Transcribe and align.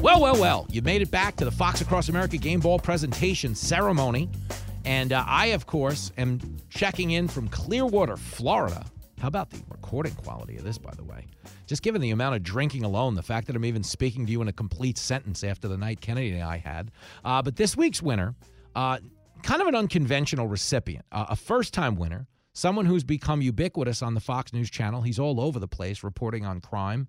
Well, 0.00 0.20
well, 0.20 0.40
well, 0.40 0.66
you 0.70 0.80
made 0.80 1.02
it 1.02 1.10
back 1.10 1.34
to 1.36 1.44
the 1.44 1.50
Fox 1.50 1.80
Across 1.80 2.08
America 2.08 2.36
Game 2.36 2.60
Ball 2.60 2.78
presentation 2.78 3.56
ceremony. 3.56 4.30
And 4.84 5.12
uh, 5.12 5.24
I, 5.26 5.46
of 5.46 5.66
course, 5.66 6.12
am 6.16 6.38
checking 6.70 7.10
in 7.10 7.26
from 7.26 7.48
Clearwater, 7.48 8.16
Florida. 8.16 8.86
How 9.20 9.26
about 9.26 9.50
the 9.50 9.58
recording 9.68 10.14
quality 10.14 10.56
of 10.56 10.62
this, 10.62 10.78
by 10.78 10.92
the 10.94 11.02
way? 11.02 11.26
Just 11.66 11.82
given 11.82 12.00
the 12.00 12.12
amount 12.12 12.36
of 12.36 12.44
drinking 12.44 12.84
alone, 12.84 13.16
the 13.16 13.24
fact 13.24 13.48
that 13.48 13.56
I'm 13.56 13.64
even 13.64 13.82
speaking 13.82 14.24
to 14.26 14.30
you 14.30 14.40
in 14.40 14.46
a 14.46 14.52
complete 14.52 14.98
sentence 14.98 15.42
after 15.42 15.66
the 15.66 15.76
night 15.76 16.00
Kennedy 16.00 16.30
and 16.30 16.44
I 16.44 16.58
had. 16.58 16.92
Uh, 17.24 17.42
but 17.42 17.56
this 17.56 17.76
week's 17.76 18.00
winner, 18.00 18.36
uh, 18.76 18.98
kind 19.42 19.60
of 19.60 19.66
an 19.66 19.74
unconventional 19.74 20.46
recipient, 20.46 21.04
uh, 21.10 21.26
a 21.30 21.36
first 21.36 21.74
time 21.74 21.96
winner, 21.96 22.28
someone 22.52 22.86
who's 22.86 23.02
become 23.02 23.42
ubiquitous 23.42 24.00
on 24.00 24.14
the 24.14 24.20
Fox 24.20 24.52
News 24.52 24.70
channel. 24.70 25.02
He's 25.02 25.18
all 25.18 25.40
over 25.40 25.58
the 25.58 25.68
place 25.68 26.04
reporting 26.04 26.46
on 26.46 26.60
crime 26.60 27.08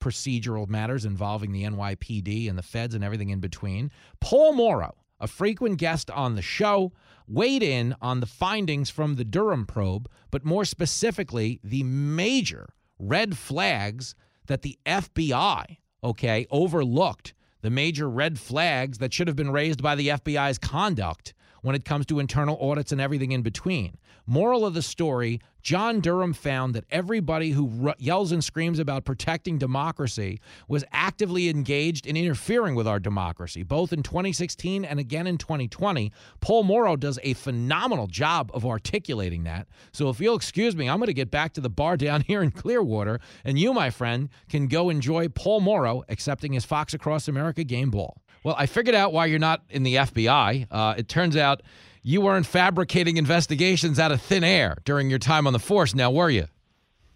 procedural 0.00 0.68
matters 0.68 1.04
involving 1.04 1.52
the 1.52 1.64
NYPD 1.64 2.48
and 2.48 2.58
the 2.58 2.62
feds 2.62 2.94
and 2.94 3.04
everything 3.04 3.30
in 3.30 3.40
between. 3.40 3.90
Paul 4.20 4.52
Mauro, 4.52 4.94
a 5.20 5.26
frequent 5.26 5.78
guest 5.78 6.10
on 6.10 6.34
the 6.34 6.42
show, 6.42 6.92
weighed 7.26 7.62
in 7.62 7.94
on 8.00 8.20
the 8.20 8.26
findings 8.26 8.90
from 8.90 9.16
the 9.16 9.24
Durham 9.24 9.66
probe, 9.66 10.08
but 10.30 10.44
more 10.44 10.64
specifically, 10.64 11.60
the 11.62 11.82
major 11.82 12.70
red 12.98 13.36
flags 13.36 14.14
that 14.46 14.62
the 14.62 14.78
FBI, 14.86 15.78
okay, 16.02 16.46
overlooked. 16.50 17.34
The 17.60 17.70
major 17.70 18.08
red 18.08 18.38
flags 18.38 18.98
that 18.98 19.12
should 19.12 19.26
have 19.26 19.36
been 19.36 19.50
raised 19.50 19.82
by 19.82 19.96
the 19.96 20.08
FBI's 20.08 20.58
conduct 20.58 21.34
when 21.68 21.76
it 21.76 21.84
comes 21.84 22.06
to 22.06 22.18
internal 22.18 22.56
audits 22.62 22.92
and 22.92 23.00
everything 23.00 23.30
in 23.30 23.42
between. 23.42 23.98
Moral 24.26 24.64
of 24.64 24.72
the 24.72 24.80
story 24.80 25.38
John 25.60 26.00
Durham 26.00 26.32
found 26.32 26.74
that 26.74 26.86
everybody 26.90 27.50
who 27.50 27.92
yells 27.98 28.32
and 28.32 28.42
screams 28.42 28.78
about 28.78 29.04
protecting 29.04 29.58
democracy 29.58 30.40
was 30.66 30.82
actively 30.92 31.50
engaged 31.50 32.06
in 32.06 32.16
interfering 32.16 32.74
with 32.74 32.88
our 32.88 32.98
democracy, 32.98 33.64
both 33.64 33.92
in 33.92 34.02
2016 34.02 34.86
and 34.86 34.98
again 34.98 35.26
in 35.26 35.36
2020. 35.36 36.10
Paul 36.40 36.62
Mauro 36.62 36.96
does 36.96 37.18
a 37.22 37.34
phenomenal 37.34 38.06
job 38.06 38.50
of 38.54 38.64
articulating 38.64 39.44
that. 39.44 39.66
So 39.92 40.08
if 40.08 40.20
you'll 40.20 40.36
excuse 40.36 40.74
me, 40.74 40.88
I'm 40.88 41.00
going 41.00 41.08
to 41.08 41.12
get 41.12 41.30
back 41.30 41.52
to 41.52 41.60
the 41.60 41.68
bar 41.68 41.98
down 41.98 42.20
here 42.26 42.42
in 42.42 42.50
Clearwater, 42.50 43.20
and 43.44 43.58
you, 43.58 43.74
my 43.74 43.90
friend, 43.90 44.30
can 44.48 44.68
go 44.68 44.88
enjoy 44.88 45.28
Paul 45.28 45.60
Mauro 45.60 46.02
accepting 46.08 46.54
his 46.54 46.64
Fox 46.64 46.94
Across 46.94 47.28
America 47.28 47.62
game 47.62 47.90
ball. 47.90 48.22
Well, 48.44 48.54
I 48.58 48.66
figured 48.66 48.94
out 48.94 49.12
why 49.12 49.26
you're 49.26 49.38
not 49.38 49.62
in 49.70 49.82
the 49.82 49.96
FBI. 49.96 50.66
Uh, 50.70 50.94
it 50.96 51.08
turns 51.08 51.36
out 51.36 51.62
you 52.02 52.20
weren't 52.20 52.46
fabricating 52.46 53.16
investigations 53.16 53.98
out 53.98 54.12
of 54.12 54.22
thin 54.22 54.44
air 54.44 54.78
during 54.84 55.10
your 55.10 55.18
time 55.18 55.46
on 55.46 55.52
the 55.52 55.58
force, 55.58 55.94
now 55.94 56.10
were 56.10 56.30
you? 56.30 56.46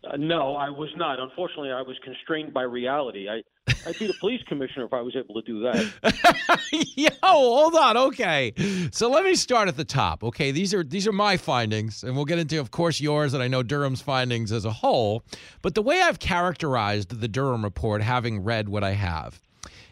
Uh, 0.05 0.17
no, 0.17 0.56
I 0.56 0.69
was 0.69 0.91
not. 0.97 1.20
Unfortunately, 1.20 1.70
I 1.70 1.83
was 1.83 1.97
constrained 2.03 2.53
by 2.53 2.62
reality. 2.62 3.29
I, 3.29 3.42
I'd 3.87 3.97
be 3.98 4.09
the 4.09 4.14
police 4.19 4.42
commissioner 4.48 4.84
if 4.84 4.92
I 4.92 5.01
was 5.01 5.14
able 5.14 5.41
to 5.41 5.42
do 5.42 5.61
that. 5.61 6.61
Yo, 6.96 7.08
hold 7.23 7.77
on. 7.77 7.96
Okay, 7.96 8.52
so 8.91 9.08
let 9.08 9.23
me 9.23 9.36
start 9.36 9.69
at 9.69 9.77
the 9.77 9.85
top. 9.85 10.25
Okay, 10.25 10.51
these 10.51 10.75
are 10.75 10.83
these 10.83 11.07
are 11.07 11.13
my 11.13 11.36
findings, 11.36 12.02
and 12.02 12.17
we'll 12.17 12.25
get 12.25 12.41
into, 12.41 12.58
of 12.58 12.73
course, 12.73 13.01
yours 13.01 13.33
and 13.33 13.42
I 13.42 13.46
know 13.46 13.63
Durham's 13.63 14.02
findings 14.02 14.51
as 14.51 14.64
a 14.64 14.73
whole. 14.73 15.23
But 15.63 15.77
the 15.77 15.83
way 15.83 16.01
I've 16.02 16.19
characterized 16.19 17.20
the 17.20 17.29
Durham 17.29 17.63
report, 17.63 18.02
having 18.02 18.42
read 18.42 18.69
what 18.69 18.83
I 18.83 18.92
have, 18.92 19.41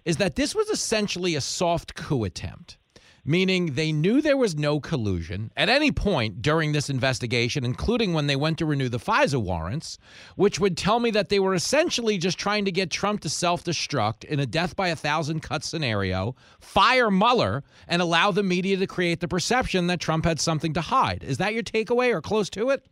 is 0.05 0.17
that 0.19 0.37
this 0.37 0.55
was 0.55 0.69
essentially 0.69 1.35
a 1.35 1.41
soft 1.41 1.95
coup 1.95 2.25
attempt 2.25 2.79
meaning 3.25 3.75
they 3.75 3.93
knew 3.93 4.21
there 4.21 4.37
was 4.37 4.57
no 4.57 4.81
collusion 4.81 5.53
at 5.57 5.69
any 5.69 5.93
point 5.93 6.43
during 6.43 6.73
this 6.73 6.91
investigation, 6.91 7.65
including 7.65 8.13
when 8.13 8.27
they 8.27 8.37
went 8.37 8.59
to 8.59 8.67
renew 8.67 8.89
the 8.89 8.99
FISA 8.99 9.41
warrants, 9.41 9.99
which 10.37 10.59
would 10.59 10.77
tell 10.77 11.01
me 11.01 11.11
that 11.11 11.29
they 11.29 11.39
were 11.39 11.55
essentially 11.55 12.19
just 12.19 12.39
trying 12.39 12.65
to 12.65 12.73
get 12.73 12.91
Trump 12.91 13.21
to 13.21 13.29
self 13.29 13.65
destruct 13.65 14.25
in 14.25 14.41
a 14.41 14.47
death 14.47 14.77
by 14.77 14.89
a 14.89 14.97
thousand 14.97 15.41
cuts 15.41 15.69
scenario, 15.69 16.35
fire 16.61 17.11
Mueller, 17.11 17.63
and 17.89 18.03
allow 18.03 18.31
the 18.31 18.43
media 18.43 18.77
to 18.77 18.87
create 18.87 19.21
the 19.21 19.29
perception 19.29 19.87
that 19.89 20.01
Trump 20.01 20.25
had 20.25 20.41
something 20.41 20.73
to 20.75 20.81
hide. 20.81 21.23
Is 21.23 21.39
that 21.39 21.55
your 21.55 21.63
takeaway 21.63 22.13
or 22.13 22.21
close 22.21 22.51
to 22.51 22.71
it? 22.71 22.85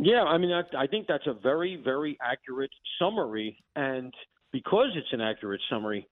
Yeah, 0.00 0.22
I 0.22 0.38
mean, 0.38 0.52
I, 0.52 0.62
I 0.76 0.86
think 0.86 1.08
that's 1.08 1.26
a 1.26 1.34
very, 1.34 1.80
very 1.82 2.16
accurate 2.22 2.70
summary. 3.00 3.58
And 3.74 4.14
because 4.52 4.90
it's 4.94 5.12
an 5.12 5.20
accurate 5.20 5.60
summary, 5.68 6.06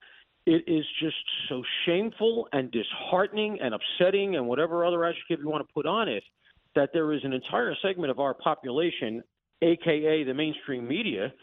it 0.47 0.63
is 0.65 0.85
just 1.01 1.17
so 1.49 1.61
shameful 1.85 2.47
and 2.53 2.71
disheartening 2.71 3.59
and 3.61 3.75
upsetting 3.75 4.37
and 4.37 4.47
whatever 4.47 4.85
other 4.85 5.03
adjective 5.03 5.41
you 5.41 5.49
want 5.49 5.67
to 5.67 5.73
put 5.73 5.85
on 5.85 6.07
it 6.07 6.23
that 6.73 6.91
there 6.93 7.11
is 7.11 7.19
an 7.25 7.33
entire 7.33 7.75
segment 7.81 8.09
of 8.09 8.19
our 8.19 8.33
population, 8.33 9.21
aka 9.61 10.23
the 10.23 10.33
mainstream 10.33 10.87
media, 10.87 11.33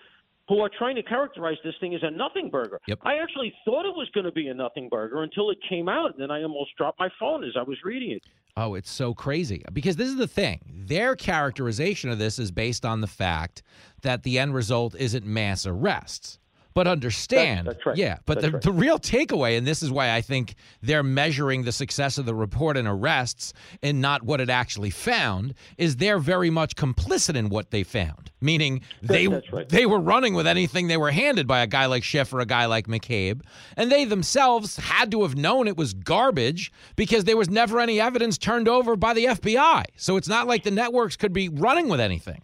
who 0.48 0.60
are 0.60 0.70
trying 0.78 0.96
to 0.96 1.02
characterize 1.02 1.56
this 1.64 1.74
thing 1.80 1.94
as 1.94 2.00
a 2.02 2.10
nothing 2.10 2.48
burger. 2.48 2.80
Yep. 2.86 3.00
I 3.02 3.16
actually 3.16 3.52
thought 3.66 3.84
it 3.84 3.94
was 3.94 4.08
going 4.14 4.24
to 4.24 4.32
be 4.32 4.48
a 4.48 4.54
nothing 4.54 4.88
burger 4.88 5.22
until 5.22 5.50
it 5.50 5.58
came 5.68 5.86
out, 5.86 6.12
and 6.12 6.20
then 6.22 6.30
I 6.30 6.42
almost 6.42 6.70
dropped 6.78 6.98
my 6.98 7.10
phone 7.20 7.44
as 7.44 7.52
I 7.58 7.62
was 7.62 7.76
reading 7.84 8.12
it. 8.12 8.22
Oh, 8.56 8.74
it's 8.74 8.90
so 8.90 9.12
crazy. 9.12 9.64
Because 9.72 9.96
this 9.96 10.08
is 10.08 10.16
the 10.16 10.28
thing. 10.28 10.60
Their 10.86 11.14
characterization 11.16 12.08
of 12.08 12.18
this 12.18 12.38
is 12.38 12.50
based 12.50 12.86
on 12.86 13.00
the 13.02 13.06
fact 13.06 13.62
that 14.02 14.22
the 14.22 14.38
end 14.38 14.54
result 14.54 14.94
isn't 14.94 15.26
mass 15.26 15.66
arrests. 15.66 16.38
But 16.74 16.88
understand, 16.88 17.68
that's 17.68 17.86
right. 17.86 17.96
yeah. 17.96 18.18
But 18.26 18.40
that's 18.40 18.46
the, 18.46 18.52
right. 18.52 18.62
the 18.62 18.72
real 18.72 18.98
takeaway, 18.98 19.56
and 19.56 19.64
this 19.64 19.80
is 19.80 19.92
why 19.92 20.12
I 20.12 20.20
think 20.20 20.56
they're 20.82 21.04
measuring 21.04 21.62
the 21.62 21.70
success 21.70 22.18
of 22.18 22.26
the 22.26 22.34
report 22.34 22.76
and 22.76 22.88
arrests 22.88 23.52
and 23.80 24.00
not 24.00 24.24
what 24.24 24.40
it 24.40 24.50
actually 24.50 24.90
found, 24.90 25.54
is 25.78 25.96
they're 25.96 26.18
very 26.18 26.50
much 26.50 26.74
complicit 26.74 27.36
in 27.36 27.48
what 27.48 27.70
they 27.70 27.84
found. 27.84 28.32
Meaning 28.40 28.82
they 29.02 29.28
right. 29.28 29.68
they 29.68 29.86
were 29.86 30.00
running 30.00 30.34
with 30.34 30.48
anything 30.48 30.88
they 30.88 30.96
were 30.96 31.12
handed 31.12 31.46
by 31.46 31.60
a 31.60 31.66
guy 31.68 31.86
like 31.86 32.02
Schiff 32.02 32.32
or 32.32 32.40
a 32.40 32.46
guy 32.46 32.66
like 32.66 32.88
McCabe, 32.88 33.42
and 33.76 33.90
they 33.90 34.04
themselves 34.04 34.76
had 34.76 35.12
to 35.12 35.22
have 35.22 35.36
known 35.36 35.68
it 35.68 35.76
was 35.76 35.94
garbage 35.94 36.72
because 36.96 37.22
there 37.22 37.36
was 37.36 37.48
never 37.48 37.78
any 37.78 38.00
evidence 38.00 38.36
turned 38.36 38.68
over 38.68 38.96
by 38.96 39.14
the 39.14 39.26
FBI. 39.26 39.84
So 39.96 40.16
it's 40.16 40.28
not 40.28 40.48
like 40.48 40.64
the 40.64 40.72
networks 40.72 41.16
could 41.16 41.32
be 41.32 41.48
running 41.48 41.88
with 41.88 42.00
anything. 42.00 42.42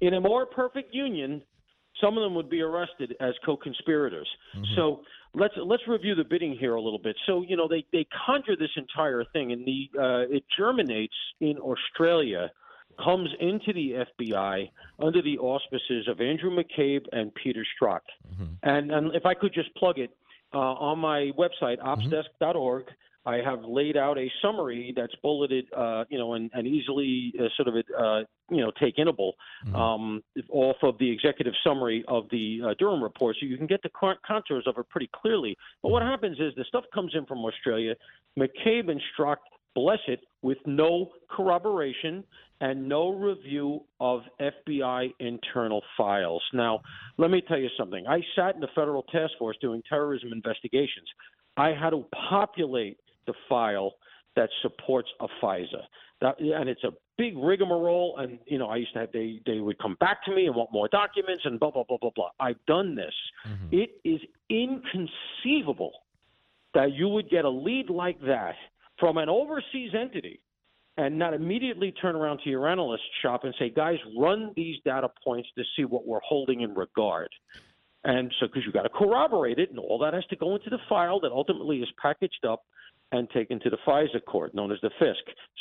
In 0.00 0.14
a 0.14 0.20
more 0.20 0.44
perfect 0.46 0.92
union, 0.92 1.42
some 2.00 2.16
of 2.16 2.22
them 2.22 2.34
would 2.34 2.50
be 2.50 2.60
arrested 2.60 3.14
as 3.20 3.34
co-conspirators. 3.44 4.28
Mm-hmm. 4.56 4.74
So 4.76 5.00
let's 5.34 5.54
let's 5.56 5.82
review 5.86 6.14
the 6.14 6.24
bidding 6.24 6.56
here 6.58 6.74
a 6.74 6.80
little 6.80 6.98
bit. 6.98 7.16
So 7.26 7.42
you 7.42 7.56
know 7.56 7.68
they 7.68 7.84
they 7.92 8.06
conjure 8.26 8.56
this 8.56 8.70
entire 8.76 9.24
thing, 9.32 9.52
and 9.52 9.66
the 9.66 9.90
uh, 9.98 10.34
it 10.34 10.44
germinates 10.56 11.14
in 11.40 11.58
Australia, 11.58 12.50
comes 13.02 13.30
into 13.40 13.72
the 13.72 14.04
FBI 14.20 14.70
under 14.98 15.22
the 15.22 15.38
auspices 15.38 16.08
of 16.08 16.20
Andrew 16.20 16.50
McCabe 16.50 17.04
and 17.12 17.32
Peter 17.34 17.64
Strzok. 17.80 18.00
Mm-hmm. 18.32 18.44
And 18.62 18.90
and 18.90 19.14
if 19.14 19.24
I 19.26 19.34
could 19.34 19.54
just 19.54 19.74
plug 19.76 19.98
it 19.98 20.10
uh, 20.54 20.58
on 20.58 20.98
my 20.98 21.30
website 21.38 21.78
mm-hmm. 21.78 22.80
I 23.28 23.42
have 23.44 23.62
laid 23.62 23.98
out 23.98 24.16
a 24.16 24.30
summary 24.40 24.94
that's 24.96 25.14
bulleted, 25.22 25.66
uh, 25.76 26.04
you 26.08 26.16
know, 26.16 26.32
and, 26.32 26.50
and 26.54 26.66
easily 26.66 27.34
uh, 27.38 27.44
sort 27.56 27.68
of, 27.68 27.74
uh, 27.76 28.20
you 28.50 28.62
know, 28.62 28.72
take 28.80 28.96
inable 28.96 29.32
mm-hmm. 29.66 29.76
um, 29.76 30.22
off 30.48 30.76
of 30.82 30.96
the 30.98 31.10
executive 31.10 31.52
summary 31.62 32.02
of 32.08 32.24
the 32.30 32.60
uh, 32.64 32.74
Durham 32.78 33.02
report, 33.02 33.36
so 33.38 33.44
you 33.44 33.58
can 33.58 33.66
get 33.66 33.82
the 33.82 33.90
contours 34.26 34.64
of 34.66 34.78
it 34.78 34.88
pretty 34.88 35.10
clearly. 35.14 35.54
But 35.82 35.90
what 35.90 36.02
happens 36.02 36.38
is 36.40 36.54
the 36.56 36.64
stuff 36.64 36.84
comes 36.94 37.12
in 37.14 37.26
from 37.26 37.44
Australia. 37.44 37.94
McCabe 38.38 38.90
and 38.90 39.00
Strzok 39.12 39.36
bless 39.74 39.98
it 40.08 40.20
with 40.40 40.58
no 40.64 41.10
corroboration 41.30 42.24
and 42.62 42.88
no 42.88 43.10
review 43.10 43.80
of 44.00 44.22
FBI 44.40 45.12
internal 45.20 45.82
files. 45.98 46.42
Now, 46.54 46.80
let 47.18 47.30
me 47.30 47.42
tell 47.46 47.58
you 47.58 47.68
something. 47.78 48.06
I 48.06 48.20
sat 48.34 48.54
in 48.54 48.62
the 48.62 48.68
federal 48.74 49.02
task 49.02 49.32
force 49.38 49.58
doing 49.60 49.82
terrorism 49.86 50.32
investigations. 50.32 51.08
I 51.58 51.68
had 51.70 51.90
to 51.90 52.06
populate 52.30 52.96
the 53.28 53.34
file 53.48 53.92
that 54.34 54.48
supports 54.62 55.08
a 55.20 55.28
FISA. 55.40 55.82
That, 56.20 56.40
and 56.40 56.68
it's 56.68 56.82
a 56.82 56.90
big 57.16 57.36
rigmarole. 57.36 58.16
And 58.18 58.38
you 58.46 58.58
know, 58.58 58.68
I 58.68 58.76
used 58.76 58.92
to 58.94 59.00
have 59.00 59.12
they 59.12 59.40
they 59.46 59.60
would 59.60 59.78
come 59.78 59.96
back 60.00 60.24
to 60.24 60.34
me 60.34 60.46
and 60.46 60.56
want 60.56 60.72
more 60.72 60.88
documents 60.88 61.42
and 61.44 61.60
blah 61.60 61.70
blah 61.70 61.84
blah 61.88 61.98
blah 62.00 62.10
blah. 62.14 62.30
I've 62.40 62.64
done 62.66 62.96
this. 62.96 63.14
Mm-hmm. 63.46 63.78
It 63.78 63.90
is 64.04 64.20
inconceivable 64.50 65.92
that 66.74 66.92
you 66.92 67.08
would 67.08 67.30
get 67.30 67.44
a 67.44 67.50
lead 67.50 67.90
like 67.90 68.20
that 68.22 68.54
from 68.98 69.16
an 69.16 69.28
overseas 69.28 69.92
entity 69.94 70.40
and 70.96 71.16
not 71.16 71.32
immediately 71.32 71.92
turn 71.92 72.16
around 72.16 72.40
to 72.42 72.50
your 72.50 72.68
analyst 72.68 73.04
shop 73.22 73.44
and 73.44 73.54
say, 73.58 73.70
guys, 73.70 73.98
run 74.18 74.52
these 74.56 74.76
data 74.84 75.08
points 75.24 75.48
to 75.56 75.62
see 75.76 75.84
what 75.84 76.06
we're 76.06 76.20
holding 76.28 76.62
in 76.62 76.74
regard. 76.74 77.28
And 78.04 78.32
so, 78.40 78.46
because 78.46 78.62
you've 78.64 78.74
got 78.74 78.82
to 78.82 78.88
corroborate 78.88 79.58
it, 79.58 79.70
and 79.70 79.78
all 79.78 79.98
that 80.00 80.14
has 80.14 80.24
to 80.26 80.36
go 80.36 80.56
into 80.56 80.70
the 80.70 80.78
file 80.88 81.20
that 81.20 81.30
ultimately 81.30 81.78
is 81.78 81.88
packaged 82.00 82.44
up 82.48 82.64
and 83.12 83.28
taken 83.30 83.58
to 83.60 83.70
the 83.70 83.78
FISA 83.86 84.24
court, 84.26 84.54
known 84.54 84.70
as 84.70 84.78
the 84.82 84.90
FISC. 85.00 85.14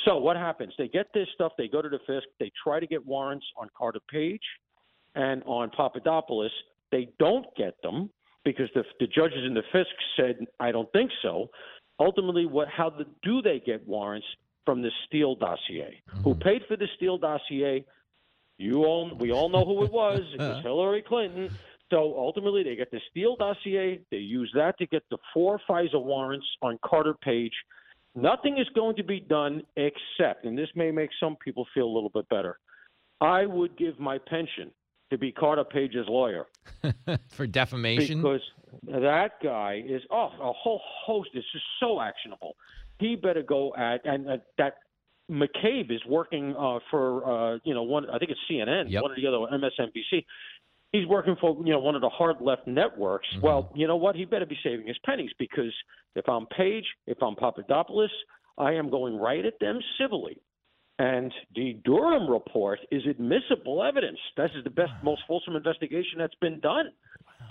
So, 0.06 0.18
what 0.18 0.36
happens? 0.36 0.74
They 0.78 0.88
get 0.88 1.08
this 1.14 1.28
stuff, 1.34 1.54
they 1.58 1.68
go 1.68 1.82
to 1.82 1.90
the 1.90 2.00
FISC, 2.08 2.24
they 2.40 2.52
try 2.62 2.80
to 2.80 2.88
get 2.88 3.06
warrants 3.06 3.46
on 3.58 3.70
Carter 3.78 4.02
Page 4.10 4.42
and 5.16 5.44
on 5.46 5.70
Papadopoulos. 5.70 6.52
They 6.92 7.10
don't 7.20 7.46
get 7.56 7.82
them 7.82 8.10
because 8.44 8.70
the, 8.76 8.84
the 9.00 9.08
judges 9.08 9.46
in 9.46 9.54
the 9.54 9.64
FISC 9.74 9.86
said, 10.16 10.46
I 10.60 10.72
don't 10.72 10.92
think 10.92 11.12
so. 11.22 11.50
Ultimately, 12.00 12.46
what 12.46 12.68
how 12.68 12.90
the, 12.90 13.06
do 13.24 13.42
they 13.42 13.62
get 13.66 13.86
warrants 13.88 14.28
from 14.66 14.82
the 14.82 14.92
Steele 15.06 15.36
dossier? 15.36 16.02
Mm-hmm. 16.10 16.24
Who 16.24 16.36
paid 16.36 16.62
for 16.68 16.78
the 16.78 16.88
Steele 16.96 17.18
dossier? 17.18 17.86
You 18.58 18.86
all, 18.86 19.16
we 19.20 19.32
all 19.32 19.50
know 19.50 19.66
who 19.66 19.84
it 19.84 19.92
was. 19.92 20.22
It 20.34 20.40
was 20.40 20.64
Hillary 20.64 21.04
Clinton. 21.08 21.52
So 21.89 22.16
ultimately, 22.18 22.63
they 22.63 22.75
get 22.75 22.92
the 22.92 23.00
Steele 23.12 23.36
dossier. 23.38 24.01
They 24.12 24.18
use 24.18 24.51
that 24.56 24.78
to 24.80 24.88
get 24.88 25.04
the 25.10 25.18
four 25.34 25.60
FISA 25.69 26.01
warrants 26.01 26.45
on 26.62 26.78
Carter 26.86 27.13
Page. 27.13 27.54
Nothing 28.16 28.57
is 28.57 28.68
going 28.75 28.95
to 28.98 29.04
be 29.04 29.19
done 29.19 29.62
except, 29.75 30.45
and 30.45 30.57
this 30.57 30.69
may 30.75 30.92
make 30.92 31.12
some 31.19 31.36
people 31.38 31.66
feel 31.74 31.86
a 31.86 31.94
little 31.94 32.10
bit 32.10 32.28
better. 32.30 32.57
I 33.22 33.45
would 33.45 33.78
give 33.78 34.00
my 34.00 34.18
pension 34.18 34.72
to 35.12 35.18
be 35.18 35.31
Carter 35.31 35.63
Page's 35.63 36.07
lawyer 36.07 36.48
for 37.30 37.48
defamation 37.48 38.22
because 38.22 38.42
that 38.88 39.33
guy 39.42 39.83
is 39.88 40.01
oh 40.12 40.30
a 40.42 40.51
whole 40.51 40.81
host. 41.06 41.30
This 41.33 41.42
is 41.42 41.51
just 41.54 41.66
so 41.80 42.01
actionable. 42.01 42.56
He 43.00 43.16
better 43.16 43.44
go 43.44 43.74
at 43.75 44.06
and 44.06 44.30
uh, 44.30 44.38
that 44.57 44.75
McCabe 45.30 45.92
is 45.92 46.01
working 46.07 46.56
uh, 46.57 46.80
for 46.90 47.25
uh, 47.56 47.60
you 47.63 47.74
know 47.74 47.83
one. 47.83 48.10
I 48.10 48.18
think 48.18 48.31
it's 48.31 48.40
CNN, 48.50 48.86
yep. 48.90 49.04
one 49.04 49.12
of 49.12 49.18
the 49.18 49.28
other 49.28 49.38
MSNBC 49.38 50.25
he's 50.92 51.07
working 51.07 51.36
for 51.39 51.57
you 51.66 51.74
know 51.74 51.80
one 51.80 51.95
of 51.95 52.01
the 52.01 52.10
hard 52.10 52.38
left 52.42 52.68
networks. 52.68 53.28
Mm-hmm. 53.34 53.45
Well, 53.45 53.72
you 53.75 53.88
know 53.88 53.98
what? 53.98 54.16
He 54.16 54.25
better 54.25 54.45
be 54.45 54.57
saving 54.63 54.88
his 54.88 54.98
pennies 55.06 55.31
because 55.39 55.74
if 56.16 56.28
I'm 56.28 56.45
Page, 56.48 56.86
if 57.06 57.22
I'm 57.22 57.36
Papadopoulos, 57.36 58.12
I 58.57 58.74
am 58.74 58.89
going 58.89 59.18
right 59.18 59.45
at 59.45 59.60
them 59.60 59.80
civilly. 60.00 60.42
And 61.00 61.31
the 61.54 61.80
Durham 61.86 62.28
report 62.28 62.80
is 62.92 63.04
admissible 63.07 63.84
evidence. 63.84 64.18
This 64.36 64.50
is 64.57 64.63
the 64.63 64.72
best, 64.72 64.92
most 65.04 65.22
fulsome 65.28 65.56
investigation 65.56 66.18
that's 66.18 66.34
been 66.42 66.60
done. 66.60 66.86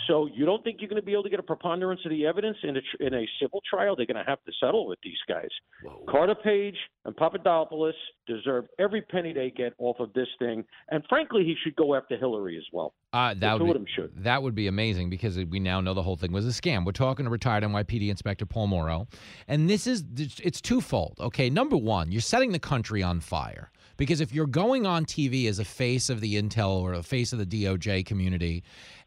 So 0.07 0.29
you 0.33 0.47
don't 0.47 0.63
think 0.63 0.79
you're 0.81 0.89
going 0.89 1.01
to 1.01 1.07
be 1.07 1.13
able 1.13 1.25
to 1.25 1.31
get 1.31 1.41
a 1.41 1.45
preponderance 1.45 2.01
of 2.05 2.11
the 2.11 2.27
evidence 2.27 2.57
in 2.63 2.77
a, 2.77 3.07
in 3.07 3.15
a 3.15 3.27
civil 3.41 3.61
trial? 3.69 3.97
They're 3.97 4.07
going 4.07 4.23
to 4.23 4.29
have 4.29 4.43
to 4.45 4.53
settle 4.61 4.87
with 4.87 4.99
these 5.03 5.19
guys. 5.29 5.49
Whoa. 5.83 6.05
Carter 6.09 6.35
Page 6.35 6.77
and 7.05 7.17
Papadopoulos 7.17 7.95
deserve 8.27 8.67
every 8.79 9.03
penny 9.03 9.33
they 9.33 9.51
get 9.51 9.75
off 9.79 9.97
of 10.01 10.13
this 10.13 10.29
thing, 10.39 10.65
and 10.91 11.05
frankly, 11.09 11.45
he 11.45 11.55
should 11.63 11.77
go 11.77 11.95
after 11.95 12.17
Hillary 12.17 12.57
as 12.57 12.65
well. 12.73 12.95
Uh, 13.13 13.35
that 13.39 13.59
would 13.59 13.85
be, 13.85 14.03
that 14.17 14.43
would 14.43 14.55
be 14.55 14.67
amazing 14.67 15.09
because 15.09 15.37
we 15.37 15.59
now 15.59 15.81
know 15.81 15.95
the 15.95 16.03
whole 16.03 16.17
thing 16.17 16.33
was 16.33 16.47
a 16.47 16.51
scam. 16.51 16.85
We're 16.85 16.93
talking 16.93 17.25
to 17.25 17.31
retired 17.31 17.65
NYPD 17.65 18.09
Inspector 18.09 18.45
Paul 18.47 18.67
Mauro, 18.67 19.09
and 19.49 19.71
this 19.71 19.87
is 19.87 20.05
it's 20.19 20.61
twofold. 20.61 21.17
Okay, 21.21 21.49
number 21.49 21.77
one, 21.77 22.13
you're 22.13 22.21
setting 22.21 22.53
the 22.53 22.59
country 22.59 23.03
on 23.03 23.21
fire. 23.21 23.71
Because 23.97 24.21
if 24.21 24.33
you're 24.33 24.47
going 24.47 24.87
on 24.87 25.05
TV 25.05 25.49
as 25.49 25.59
a 25.59 25.65
face 25.65 26.11
of 26.11 26.21
the 26.21 26.41
Intel 26.41 26.81
or 26.81 26.93
a 26.93 27.03
face 27.03 27.33
of 27.33 27.39
the 27.39 27.47
DOJ 27.47 28.05
community 28.05 28.63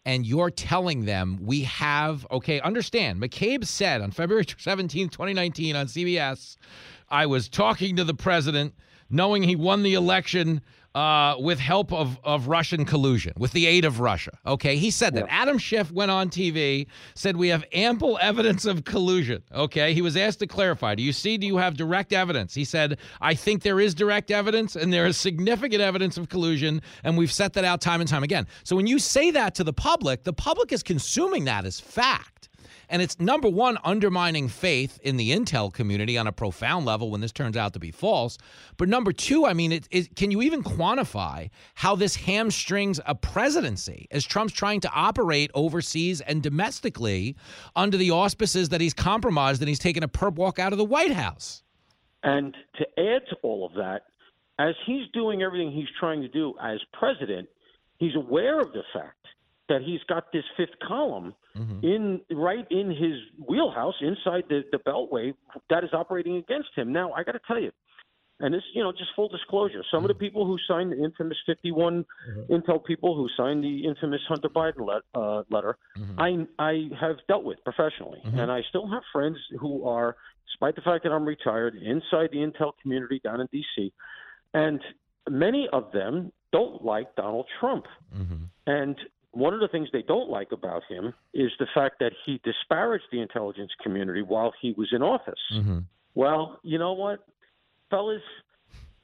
and 0.05 0.25
you're 0.25 0.49
telling 0.49 1.05
them 1.05 1.37
we 1.41 1.61
have, 1.61 2.25
okay, 2.31 2.59
understand, 2.61 3.21
McCabe 3.21 3.65
said 3.65 4.01
on 4.01 4.11
February 4.11 4.45
17, 4.57 5.09
2019 5.09 5.75
on 5.75 5.87
CBS, 5.87 6.57
I 7.09 7.25
was 7.25 7.49
talking 7.49 7.95
to 7.95 8.03
the 8.03 8.13
president 8.13 8.73
knowing 9.09 9.43
he 9.43 9.55
won 9.55 9.83
the 9.83 9.95
election 9.95 10.61
uh, 10.99 11.37
with 11.39 11.59
help 11.59 11.93
of, 11.93 12.19
of 12.25 12.49
Russian 12.49 12.83
collusion, 12.83 13.31
with 13.37 13.53
the 13.53 13.67
aid 13.67 13.85
of 13.85 14.01
Russia. 14.01 14.37
Okay, 14.45 14.75
he 14.75 14.91
said 14.91 15.13
that. 15.13 15.27
Adam 15.29 15.57
Schiff 15.57 15.89
went 15.93 16.11
on 16.11 16.29
TV, 16.29 16.87
said 17.15 17.37
we 17.37 17.47
have 17.47 17.63
ample 17.71 18.19
evidence 18.21 18.65
of 18.65 18.83
collusion. 18.83 19.41
Okay, 19.53 19.93
he 19.93 20.01
was 20.01 20.17
asked 20.17 20.39
to 20.39 20.47
clarify. 20.47 20.95
Do 20.95 21.03
you 21.03 21.13
see? 21.13 21.37
Do 21.37 21.47
you 21.47 21.55
have 21.55 21.77
direct 21.77 22.11
evidence? 22.11 22.53
He 22.53 22.65
said, 22.65 22.97
I 23.21 23.33
think 23.33 23.61
there 23.61 23.79
is 23.79 23.95
direct 23.95 24.29
evidence, 24.29 24.75
and 24.75 24.91
there 24.91 25.05
is 25.05 25.15
significant 25.15 25.81
evidence 25.81 26.17
of 26.17 26.27
collusion, 26.27 26.81
and 27.05 27.17
we've 27.17 27.31
set 27.31 27.53
that 27.53 27.63
out 27.63 27.79
time 27.79 28.01
and 28.01 28.09
time 28.09 28.23
again. 28.23 28.45
So 28.65 28.75
when 28.75 28.85
you 28.85 28.99
say 28.99 29.31
that 29.31 29.55
to 29.55 29.63
the 29.63 29.71
public, 29.71 30.23
the 30.23 30.33
public 30.33 30.73
is 30.73 30.83
consuming 30.83 31.45
that 31.45 31.63
as 31.63 31.79
fact. 31.79 32.48
And 32.89 33.01
it's 33.01 33.19
number 33.19 33.49
one, 33.49 33.77
undermining 33.83 34.47
faith 34.47 34.99
in 35.03 35.17
the 35.17 35.31
intel 35.31 35.71
community 35.71 36.17
on 36.17 36.27
a 36.27 36.31
profound 36.31 36.85
level 36.85 37.11
when 37.11 37.21
this 37.21 37.31
turns 37.31 37.57
out 37.57 37.73
to 37.73 37.79
be 37.79 37.91
false. 37.91 38.37
But 38.77 38.89
number 38.89 39.11
two, 39.11 39.45
I 39.45 39.53
mean, 39.53 39.71
it, 39.71 39.87
it, 39.91 40.15
can 40.15 40.31
you 40.31 40.41
even 40.41 40.63
quantify 40.63 41.49
how 41.75 41.95
this 41.95 42.15
hamstrings 42.15 42.99
a 43.05 43.15
presidency 43.15 44.07
as 44.11 44.25
Trump's 44.25 44.53
trying 44.53 44.81
to 44.81 44.91
operate 44.91 45.51
overseas 45.53 46.21
and 46.21 46.41
domestically 46.41 47.35
under 47.75 47.97
the 47.97 48.11
auspices 48.11 48.69
that 48.69 48.81
he's 48.81 48.93
compromised 48.93 49.61
and 49.61 49.69
he's 49.69 49.79
taken 49.79 50.03
a 50.03 50.07
perp 50.07 50.35
walk 50.35 50.59
out 50.59 50.71
of 50.71 50.77
the 50.77 50.85
White 50.85 51.11
House? 51.11 51.63
And 52.23 52.55
to 52.77 52.85
add 52.97 53.21
to 53.29 53.35
all 53.43 53.65
of 53.65 53.73
that, 53.73 54.03
as 54.59 54.75
he's 54.85 55.07
doing 55.13 55.41
everything 55.41 55.71
he's 55.71 55.87
trying 55.99 56.21
to 56.21 56.27
do 56.27 56.53
as 56.61 56.79
president, 56.91 57.47
he's 57.97 58.15
aware 58.15 58.59
of 58.59 58.73
the 58.73 58.83
fact 58.93 59.15
that 59.69 59.81
he's 59.83 60.01
got 60.07 60.31
this 60.33 60.43
fifth 60.57 60.77
column 60.85 61.33
mm-hmm. 61.55 61.85
in 61.85 62.21
right 62.31 62.67
in 62.69 62.89
his 62.89 63.13
wheelhouse 63.47 63.95
inside 64.01 64.43
the, 64.49 64.63
the 64.71 64.79
beltway 64.79 65.33
that 65.69 65.83
is 65.83 65.91
operating 65.93 66.37
against 66.37 66.69
him. 66.75 66.91
Now, 66.91 67.13
I 67.13 67.23
got 67.23 67.33
to 67.33 67.39
tell 67.47 67.59
you, 67.59 67.71
and 68.41 68.53
this, 68.53 68.63
you 68.73 68.83
know, 68.83 68.91
just 68.91 69.11
full 69.15 69.27
disclosure, 69.27 69.83
some 69.91 69.99
mm-hmm. 69.99 70.05
of 70.05 70.07
the 70.07 70.13
mm-hmm. 70.13 70.19
people 70.19 70.45
who 70.45 70.57
signed 70.67 70.91
the 70.91 71.03
infamous 71.03 71.37
51 71.45 72.03
mm-hmm. 72.03 72.53
Intel 72.53 72.83
people 72.83 73.15
who 73.15 73.27
signed 73.37 73.63
the 73.63 73.85
infamous 73.85 74.21
Hunter 74.27 74.49
Biden 74.49 74.87
let, 74.87 75.01
uh, 75.13 75.43
letter, 75.49 75.77
mm-hmm. 75.97 76.19
I 76.19 76.47
I 76.57 76.89
have 76.99 77.17
dealt 77.27 77.43
with 77.43 77.63
professionally, 77.63 78.21
mm-hmm. 78.25 78.39
and 78.39 78.51
I 78.51 78.61
still 78.69 78.87
have 78.87 79.03
friends 79.11 79.37
who 79.59 79.87
are, 79.87 80.15
despite 80.47 80.75
the 80.75 80.81
fact 80.81 81.03
that 81.03 81.11
I'm 81.11 81.25
retired, 81.25 81.75
inside 81.75 82.29
the 82.31 82.37
Intel 82.37 82.71
community 82.81 83.21
down 83.23 83.41
in 83.41 83.47
D.C., 83.51 83.93
and 84.53 84.79
many 85.29 85.67
of 85.71 85.91
them 85.91 86.31
don't 86.51 86.83
like 86.83 87.15
Donald 87.15 87.45
Trump. 87.59 87.85
And 88.65 88.97
one 89.31 89.53
of 89.53 89.59
the 89.59 89.67
things 89.67 89.89
they 89.93 90.01
don't 90.01 90.29
like 90.29 90.51
about 90.51 90.83
him 90.89 91.13
is 91.33 91.51
the 91.59 91.67
fact 91.73 91.99
that 91.99 92.11
he 92.25 92.41
disparaged 92.43 93.05
the 93.11 93.21
intelligence 93.21 93.71
community 93.83 94.21
while 94.21 94.53
he 94.61 94.73
was 94.77 94.89
in 94.91 95.01
office. 95.01 95.39
Mm-hmm. 95.53 95.79
Well, 96.15 96.59
you 96.63 96.79
know 96.79 96.93
what, 96.93 97.19
fellas? 97.89 98.21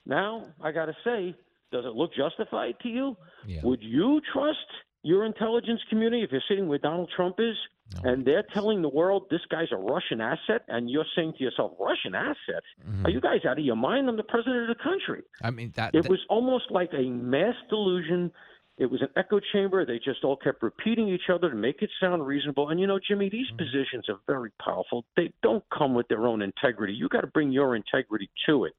Now 0.05 0.47
I 0.61 0.71
got 0.71 0.85
to 0.85 0.95
say, 1.03 1.35
does 1.71 1.85
it 1.85 1.93
look 1.95 2.11
justified 2.13 2.75
to 2.81 2.89
you? 2.89 3.17
Yeah. 3.45 3.61
Would 3.63 3.83
you 3.83 4.21
trust 4.33 4.57
your 5.03 5.25
intelligence 5.25 5.81
community 5.89 6.23
if 6.23 6.31
you're 6.31 6.41
sitting 6.47 6.67
where 6.67 6.79
Donald 6.79 7.11
Trump 7.15 7.35
is 7.39 7.55
no. 7.93 8.11
and 8.11 8.25
they're 8.25 8.45
telling 8.53 8.81
the 8.81 8.89
world 8.89 9.27
this 9.29 9.41
guy's 9.51 9.67
a 9.71 9.77
Russian 9.77 10.19
asset, 10.19 10.63
and 10.67 10.89
you're 10.89 11.05
saying 11.15 11.33
to 11.37 11.43
yourself, 11.43 11.73
"Russian 11.79 12.15
asset? 12.15 12.63
Mm-hmm. 12.83 13.05
Are 13.05 13.09
you 13.09 13.21
guys 13.21 13.45
out 13.47 13.59
of 13.59 13.65
your 13.65 13.75
mind? 13.75 14.09
I'm 14.09 14.17
the 14.17 14.23
president 14.23 14.69
of 14.69 14.75
the 14.75 14.83
country." 14.83 15.21
I 15.43 15.51
mean, 15.51 15.71
that 15.75 15.93
it 15.93 16.03
that... 16.03 16.09
was 16.09 16.19
almost 16.29 16.71
like 16.71 16.89
a 16.93 17.03
mass 17.03 17.53
delusion 17.69 18.31
it 18.77 18.87
was 18.87 19.01
an 19.01 19.09
echo 19.15 19.39
chamber. 19.53 19.85
They 19.85 19.99
just 19.99 20.23
all 20.23 20.35
kept 20.35 20.61
repeating 20.61 21.07
each 21.07 21.29
other 21.33 21.49
to 21.49 21.55
make 21.55 21.81
it 21.81 21.89
sound 21.99 22.25
reasonable. 22.25 22.69
And 22.69 22.79
you 22.79 22.87
know, 22.87 22.99
Jimmy, 23.05 23.29
these 23.29 23.47
mm-hmm. 23.47 23.57
positions 23.57 24.09
are 24.09 24.19
very 24.27 24.51
powerful. 24.63 25.05
They 25.15 25.31
don't 25.41 25.63
come 25.75 25.93
with 25.93 26.07
their 26.09 26.27
own 26.27 26.41
integrity. 26.41 26.93
You 26.93 27.07
got 27.07 27.21
to 27.21 27.27
bring 27.27 27.51
your 27.51 27.75
integrity 27.75 28.29
to 28.47 28.65
it. 28.65 28.73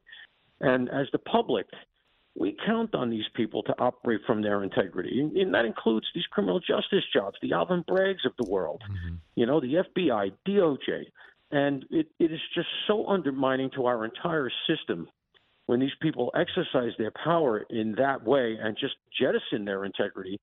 And 0.60 0.88
as 0.90 1.06
the 1.12 1.18
public, 1.18 1.66
we 2.38 2.56
count 2.66 2.94
on 2.94 3.08
these 3.08 3.24
people 3.34 3.62
to 3.62 3.74
operate 3.78 4.20
from 4.26 4.42
their 4.42 4.62
integrity. 4.62 5.20
And 5.20 5.54
that 5.54 5.64
includes 5.64 6.06
these 6.14 6.26
criminal 6.30 6.60
justice 6.60 7.04
jobs, 7.12 7.36
the 7.40 7.54
Alvin 7.54 7.82
Braggs 7.88 8.26
of 8.26 8.32
the 8.38 8.48
world, 8.50 8.82
mm-hmm. 8.84 9.16
you 9.34 9.46
know, 9.46 9.60
the 9.60 9.82
FBI, 9.96 10.32
DOJ. 10.46 11.04
And 11.52 11.86
it, 11.90 12.08
it 12.18 12.32
is 12.32 12.40
just 12.54 12.68
so 12.86 13.06
undermining 13.06 13.70
to 13.76 13.86
our 13.86 14.04
entire 14.04 14.50
system 14.68 15.08
when 15.66 15.80
these 15.80 15.90
people 16.00 16.30
exercise 16.34 16.92
their 16.98 17.12
power 17.24 17.64
in 17.70 17.94
that 17.98 18.24
way 18.24 18.56
and 18.60 18.76
just 18.78 18.94
jettison 19.18 19.64
their 19.64 19.84
integrity 19.84 20.40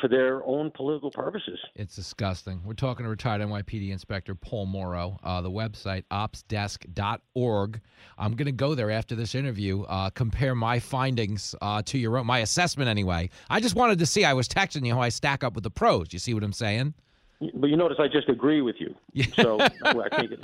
for 0.00 0.08
their 0.08 0.44
own 0.44 0.70
political 0.70 1.10
purposes. 1.10 1.58
It's 1.74 1.96
disgusting. 1.96 2.60
We're 2.64 2.74
talking 2.74 3.04
to 3.04 3.10
retired 3.10 3.40
NYPD 3.40 3.90
Inspector 3.90 4.34
Paul 4.36 4.66
Mauro. 4.66 5.18
Uh, 5.22 5.40
the 5.40 5.50
website, 5.50 6.04
opsdesk.org. 6.10 7.80
I'm 8.18 8.36
going 8.36 8.46
to 8.46 8.52
go 8.52 8.74
there 8.74 8.90
after 8.90 9.14
this 9.14 9.34
interview, 9.34 9.82
uh, 9.82 10.10
compare 10.10 10.54
my 10.54 10.78
findings 10.78 11.54
uh, 11.62 11.82
to 11.86 11.98
your 11.98 12.18
own, 12.18 12.26
my 12.26 12.40
assessment 12.40 12.88
anyway. 12.88 13.30
I 13.48 13.60
just 13.60 13.74
wanted 13.74 13.98
to 14.00 14.06
see, 14.06 14.24
I 14.24 14.34
was 14.34 14.48
texting 14.48 14.86
you 14.86 14.94
how 14.94 15.00
I 15.00 15.08
stack 15.08 15.42
up 15.42 15.54
with 15.54 15.64
the 15.64 15.70
pros. 15.70 16.08
You 16.12 16.18
see 16.18 16.34
what 16.34 16.44
I'm 16.44 16.52
saying? 16.52 16.94
But 17.54 17.68
you 17.68 17.76
notice 17.76 17.98
I 18.00 18.08
just 18.08 18.28
agree 18.28 18.62
with 18.62 18.76
you. 18.78 18.94
So 19.36 19.58
I 19.60 20.08
think 20.16 20.32
it. 20.32 20.40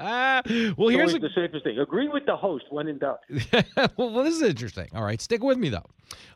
well, 0.76 0.88
here's 0.88 1.14
a, 1.14 1.18
the 1.18 1.28
safest 1.34 1.64
thing. 1.64 1.78
Agree 1.78 2.08
with 2.08 2.26
the 2.26 2.36
host 2.36 2.64
when 2.70 2.88
in 2.88 2.98
doubt. 2.98 3.20
well, 3.96 4.24
this 4.24 4.34
is 4.34 4.42
interesting. 4.42 4.88
All 4.94 5.04
right, 5.04 5.20
stick 5.20 5.42
with 5.42 5.56
me 5.58 5.68
though. 5.68 5.86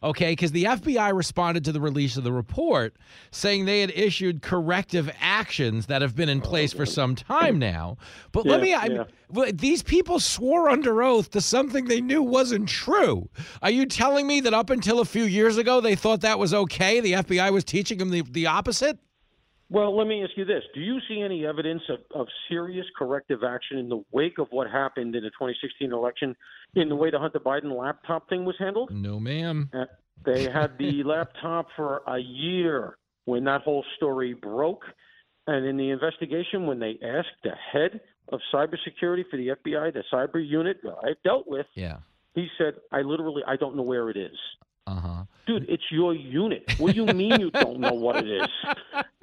Okay, 0.02 0.32
because 0.32 0.52
the 0.52 0.64
FBI 0.64 1.14
responded 1.14 1.64
to 1.64 1.72
the 1.72 1.80
release 1.80 2.16
of 2.16 2.24
the 2.24 2.32
report 2.32 2.94
saying 3.30 3.64
they 3.64 3.80
had 3.80 3.90
issued 3.90 4.42
corrective 4.42 5.10
actions 5.20 5.86
that 5.86 6.02
have 6.02 6.14
been 6.14 6.28
in 6.28 6.40
place 6.40 6.72
for 6.72 6.86
some 6.86 7.16
time 7.16 7.58
now. 7.58 7.96
But 8.30 8.44
yeah, 8.44 8.52
let 8.52 8.60
me, 8.60 8.74
I 8.74 8.86
yeah. 8.86 9.04
mean, 9.32 9.56
these 9.56 9.82
people 9.82 10.20
swore 10.20 10.68
under 10.68 11.02
oath 11.02 11.30
to 11.30 11.40
something 11.40 11.86
they 11.86 12.00
knew 12.00 12.22
wasn't 12.22 12.68
true. 12.68 13.28
Are 13.62 13.70
you 13.70 13.86
telling 13.86 14.26
me 14.26 14.40
that 14.42 14.54
up 14.54 14.70
until 14.70 15.00
a 15.00 15.04
few 15.04 15.24
years 15.24 15.56
ago 15.56 15.80
they 15.80 15.96
thought 15.96 16.20
that 16.20 16.38
was 16.38 16.54
okay? 16.54 17.00
The 17.00 17.12
FBI 17.12 17.52
was 17.52 17.64
teaching 17.64 17.98
them 17.98 18.10
the, 18.10 18.22
the 18.22 18.46
opposite? 18.46 18.98
Well, 19.72 19.96
let 19.96 20.06
me 20.06 20.22
ask 20.22 20.32
you 20.36 20.44
this. 20.44 20.62
Do 20.74 20.80
you 20.80 20.98
see 21.08 21.22
any 21.22 21.46
evidence 21.46 21.80
of, 21.88 22.00
of 22.14 22.26
serious 22.50 22.84
corrective 22.94 23.42
action 23.42 23.78
in 23.78 23.88
the 23.88 24.04
wake 24.12 24.36
of 24.38 24.48
what 24.50 24.70
happened 24.70 25.16
in 25.16 25.22
the 25.22 25.30
2016 25.30 25.90
election 25.90 26.36
in 26.74 26.90
the 26.90 26.94
way 26.94 27.10
the 27.10 27.18
Hunter 27.18 27.40
Biden 27.40 27.74
laptop 27.74 28.28
thing 28.28 28.44
was 28.44 28.54
handled? 28.58 28.90
No, 28.92 29.18
ma'am. 29.18 29.70
Uh, 29.72 29.86
they 30.26 30.42
had 30.42 30.76
the 30.78 31.02
laptop 31.06 31.68
for 31.74 32.02
a 32.06 32.18
year 32.18 32.98
when 33.24 33.44
that 33.44 33.62
whole 33.62 33.82
story 33.96 34.34
broke. 34.34 34.82
And 35.46 35.64
in 35.64 35.78
the 35.78 35.88
investigation, 35.88 36.66
when 36.66 36.78
they 36.78 36.98
asked 37.02 37.28
the 37.42 37.52
head 37.72 38.02
of 38.30 38.40
cybersecurity 38.52 39.24
for 39.30 39.38
the 39.38 39.56
FBI, 39.56 39.94
the 39.94 40.04
cyber 40.12 40.46
unit 40.46 40.80
I 41.02 41.12
dealt 41.24 41.48
with, 41.48 41.66
yeah. 41.74 41.96
he 42.34 42.46
said, 42.58 42.74
I 42.92 43.00
literally, 43.00 43.42
I 43.46 43.56
don't 43.56 43.74
know 43.74 43.82
where 43.82 44.10
it 44.10 44.18
is. 44.18 44.36
Uh 44.86 44.94
huh. 44.94 45.24
Dude, 45.46 45.66
it's 45.68 45.84
your 45.92 46.12
unit. 46.12 46.64
What 46.78 46.94
do 46.94 47.04
you 47.04 47.06
mean 47.06 47.40
you 47.40 47.50
don't 47.52 47.78
know 47.78 47.92
what 47.92 48.16
it 48.16 48.28
is? 48.28 48.48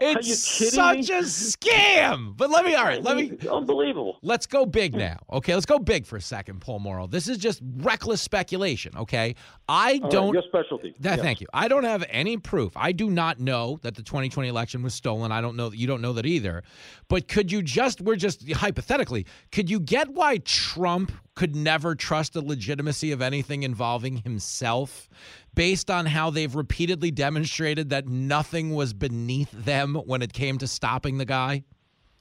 it's 0.00 0.72
such 0.72 1.08
me? 1.08 1.14
a 1.16 1.22
scam. 1.22 2.36
But 2.36 2.50
let 2.50 2.64
me, 2.64 2.76
all 2.76 2.84
right, 2.84 3.02
let 3.02 3.16
me. 3.16 3.36
Unbelievable. 3.50 4.18
Let's 4.22 4.46
go 4.46 4.64
big 4.64 4.94
now. 4.94 5.18
Okay, 5.32 5.54
let's 5.54 5.66
go 5.66 5.80
big 5.80 6.06
for 6.06 6.16
a 6.16 6.20
second, 6.20 6.60
Paul 6.60 6.78
Mauro. 6.78 7.08
This 7.08 7.28
is 7.28 7.38
just 7.38 7.60
reckless 7.78 8.22
speculation. 8.22 8.92
Okay, 8.96 9.34
I 9.68 9.98
all 10.02 10.10
don't. 10.10 10.26
Right, 10.26 10.34
your 10.34 10.42
specialty. 10.48 10.94
That, 11.00 11.16
yes. 11.16 11.24
Thank 11.24 11.40
you. 11.40 11.48
I 11.52 11.66
don't 11.66 11.84
have 11.84 12.04
any 12.08 12.36
proof. 12.36 12.72
I 12.76 12.92
do 12.92 13.10
not 13.10 13.40
know 13.40 13.78
that 13.82 13.96
the 13.96 14.02
2020 14.02 14.48
election 14.48 14.82
was 14.82 14.94
stolen. 14.94 15.32
I 15.32 15.40
don't 15.40 15.56
know 15.56 15.68
that 15.70 15.76
you 15.76 15.88
don't 15.88 16.00
know 16.00 16.12
that 16.12 16.26
either. 16.26 16.62
But 17.08 17.26
could 17.26 17.50
you 17.50 17.62
just? 17.62 18.00
We're 18.00 18.16
just 18.16 18.50
hypothetically. 18.52 19.26
Could 19.50 19.68
you 19.68 19.80
get 19.80 20.10
why 20.10 20.38
Trump 20.38 21.10
could 21.38 21.54
never 21.54 21.94
trust 21.94 22.32
the 22.32 22.42
legitimacy 22.42 23.12
of 23.12 23.22
anything 23.22 23.62
involving 23.62 24.16
himself 24.16 25.08
based 25.54 25.88
on 25.88 26.04
how 26.04 26.30
they've 26.30 26.56
repeatedly 26.56 27.12
demonstrated 27.12 27.90
that 27.90 28.08
nothing 28.08 28.74
was 28.74 28.92
beneath 28.92 29.52
them 29.52 29.94
when 29.94 30.20
it 30.20 30.32
came 30.32 30.58
to 30.58 30.66
stopping 30.66 31.16
the 31.18 31.24
guy? 31.24 31.62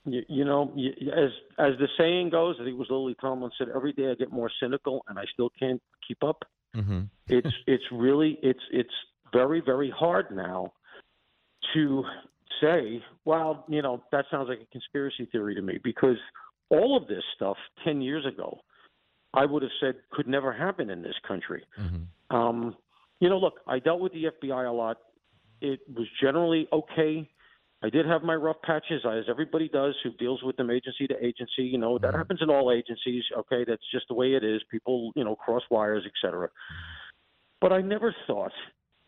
You, 0.05 0.21
you 0.29 0.45
know, 0.45 0.71
as 1.11 1.31
as 1.57 1.73
the 1.79 1.87
saying 1.97 2.29
goes, 2.29 2.57
I 2.59 2.63
think 2.65 2.75
it 2.75 2.77
was 2.77 2.89
Lily 2.91 3.15
Tomlin 3.19 3.49
said, 3.57 3.69
"Every 3.75 3.91
day 3.91 4.11
I 4.11 4.13
get 4.13 4.31
more 4.31 4.51
cynical, 4.61 5.03
and 5.07 5.17
I 5.17 5.23
still 5.33 5.49
can't 5.59 5.81
keep 6.07 6.23
up." 6.23 6.43
Mm-hmm. 6.75 7.01
it's 7.27 7.55
it's 7.65 7.83
really 7.91 8.37
it's 8.43 8.59
it's 8.71 8.93
very 9.33 9.61
very 9.65 9.89
hard 9.89 10.27
now 10.29 10.73
to 11.73 12.03
say, 12.61 13.01
well, 13.25 13.65
you 13.67 13.81
know, 13.81 14.03
that 14.11 14.25
sounds 14.29 14.47
like 14.47 14.59
a 14.61 14.71
conspiracy 14.71 15.27
theory 15.31 15.55
to 15.55 15.61
me 15.63 15.79
because 15.83 16.17
all 16.69 16.95
of 16.95 17.07
this 17.07 17.23
stuff 17.35 17.57
ten 17.83 17.99
years 17.99 18.23
ago 18.23 18.61
I 19.33 19.45
would 19.45 19.61
have 19.63 19.71
said 19.79 19.95
could 20.11 20.27
never 20.27 20.53
happen 20.53 20.89
in 20.89 21.01
this 21.01 21.15
country. 21.27 21.63
Mm-hmm. 21.79 22.35
Um, 22.35 22.75
you 23.19 23.29
know, 23.29 23.37
look, 23.37 23.59
I 23.67 23.79
dealt 23.79 23.99
with 23.99 24.13
the 24.13 24.25
FBI 24.25 24.67
a 24.67 24.71
lot. 24.71 24.97
It 25.61 25.79
was 25.93 26.07
generally 26.21 26.67
okay. 26.71 27.29
I 27.83 27.89
did 27.89 28.07
have 28.07 28.23
my 28.23 28.33
rough 28.33 28.57
patches, 28.63 29.03
as 29.05 29.25
everybody 29.29 29.69
does 29.69 29.95
who 30.03 30.11
deals 30.13 30.41
with 30.41 30.55
them 30.57 30.71
agency 30.71 31.07
to 31.07 31.15
agency. 31.23 31.63
You 31.63 31.77
know, 31.77 31.97
that 31.97 32.07
mm-hmm. 32.07 32.17
happens 32.17 32.39
in 32.41 32.49
all 32.49 32.71
agencies. 32.71 33.23
Okay, 33.37 33.65
that's 33.67 33.83
just 33.91 34.05
the 34.07 34.15
way 34.15 34.33
it 34.33 34.43
is. 34.43 34.61
People, 34.71 35.11
you 35.15 35.23
know, 35.23 35.35
cross 35.35 35.63
wires, 35.69 36.03
etc. 36.05 36.49
But 37.61 37.73
I 37.73 37.81
never 37.81 38.15
thought 38.25 38.51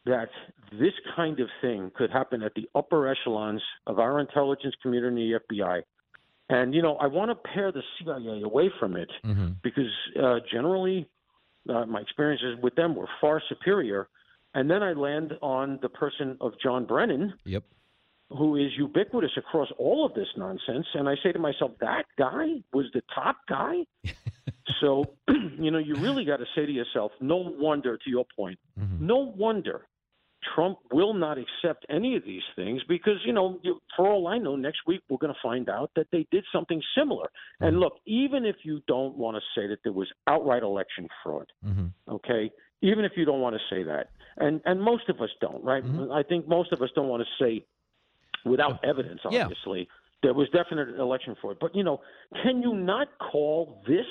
that 0.05 0.29
this 0.71 0.93
kind 1.15 1.39
of 1.39 1.47
thing 1.61 1.91
could 1.95 2.09
happen 2.09 2.41
at 2.41 2.53
the 2.55 2.67
upper 2.75 3.07
echelons 3.07 3.61
of 3.85 3.99
our 3.99 4.19
intelligence 4.19 4.75
community, 4.81 5.33
the 5.33 5.55
FBI. 5.55 5.81
And 6.49 6.73
you 6.73 6.81
know, 6.81 6.95
I 6.97 7.07
want 7.07 7.29
to 7.29 7.35
pair 7.35 7.71
the 7.71 7.83
CIA 7.99 8.41
away 8.41 8.71
from 8.79 8.95
it 8.95 9.09
mm-hmm. 9.25 9.49
because 9.63 9.91
uh, 10.21 10.39
generally, 10.51 11.07
uh, 11.69 11.85
my 11.85 12.01
experiences 12.01 12.57
with 12.61 12.75
them 12.75 12.95
were 12.95 13.07
far 13.21 13.41
superior. 13.47 14.07
And 14.55 14.69
then 14.69 14.81
I 14.81 14.93
land 14.93 15.33
on 15.41 15.77
the 15.81 15.89
person 15.89 16.37
of 16.41 16.53
John 16.61 16.85
Brennan, 16.85 17.35
yep. 17.45 17.63
who 18.29 18.55
is 18.55 18.71
ubiquitous 18.75 19.31
across 19.37 19.67
all 19.77 20.07
of 20.07 20.15
this 20.15 20.27
nonsense. 20.35 20.87
And 20.95 21.07
I 21.07 21.15
say 21.21 21.31
to 21.31 21.37
myself, 21.37 21.71
that 21.81 22.05
guy 22.17 22.63
was 22.73 22.87
the 22.95 23.03
top 23.13 23.37
guy. 23.47 23.85
so, 24.81 25.05
you 25.27 25.69
know, 25.69 25.77
you 25.77 25.93
really 25.95 26.25
got 26.25 26.37
to 26.37 26.45
say 26.55 26.65
to 26.65 26.71
yourself, 26.71 27.11
no 27.21 27.37
wonder, 27.37 27.97
to 27.97 28.09
your 28.09 28.25
point, 28.35 28.57
mm-hmm. 28.79 29.05
no 29.05 29.17
wonder 29.17 29.85
Trump 30.55 30.79
will 30.91 31.13
not 31.13 31.37
accept 31.37 31.85
any 31.89 32.15
of 32.15 32.23
these 32.23 32.43
things 32.55 32.81
because, 32.87 33.17
you 33.25 33.33
know, 33.33 33.59
for 33.95 34.07
all 34.07 34.27
I 34.27 34.37
know, 34.37 34.55
next 34.55 34.79
week 34.87 35.01
we're 35.09 35.17
going 35.17 35.33
to 35.33 35.39
find 35.41 35.69
out 35.69 35.91
that 35.95 36.07
they 36.11 36.27
did 36.31 36.45
something 36.51 36.81
similar. 36.97 37.25
Mm-hmm. 37.25 37.65
And 37.65 37.79
look, 37.79 37.99
even 38.05 38.45
if 38.45 38.57
you 38.63 38.81
don't 38.87 39.17
want 39.17 39.37
to 39.37 39.41
say 39.59 39.67
that 39.67 39.79
there 39.83 39.93
was 39.93 40.07
outright 40.27 40.63
election 40.63 41.07
fraud, 41.23 41.51
mm-hmm. 41.65 41.87
okay, 42.11 42.51
even 42.81 43.05
if 43.05 43.13
you 43.15 43.25
don't 43.25 43.41
want 43.41 43.55
to 43.55 43.75
say 43.75 43.83
that, 43.83 44.09
and 44.37 44.61
and 44.65 44.81
most 44.81 45.09
of 45.09 45.19
us 45.21 45.29
don't, 45.41 45.63
right? 45.63 45.83
Mm-hmm. 45.83 46.11
I 46.11 46.23
think 46.23 46.47
most 46.47 46.71
of 46.71 46.81
us 46.81 46.89
don't 46.95 47.07
want 47.07 47.23
to 47.23 47.43
say 47.43 47.65
without 48.45 48.83
evidence, 48.83 49.21
obviously. 49.25 49.79
Yeah. 49.79 49.85
There 50.21 50.33
was 50.33 50.49
definite 50.49 50.99
election 50.99 51.35
fraud, 51.39 51.57
but 51.61 51.73
you 51.73 51.83
know, 51.83 52.01
can 52.43 52.61
you 52.61 52.73
not 52.73 53.07
call 53.19 53.81
this 53.87 54.05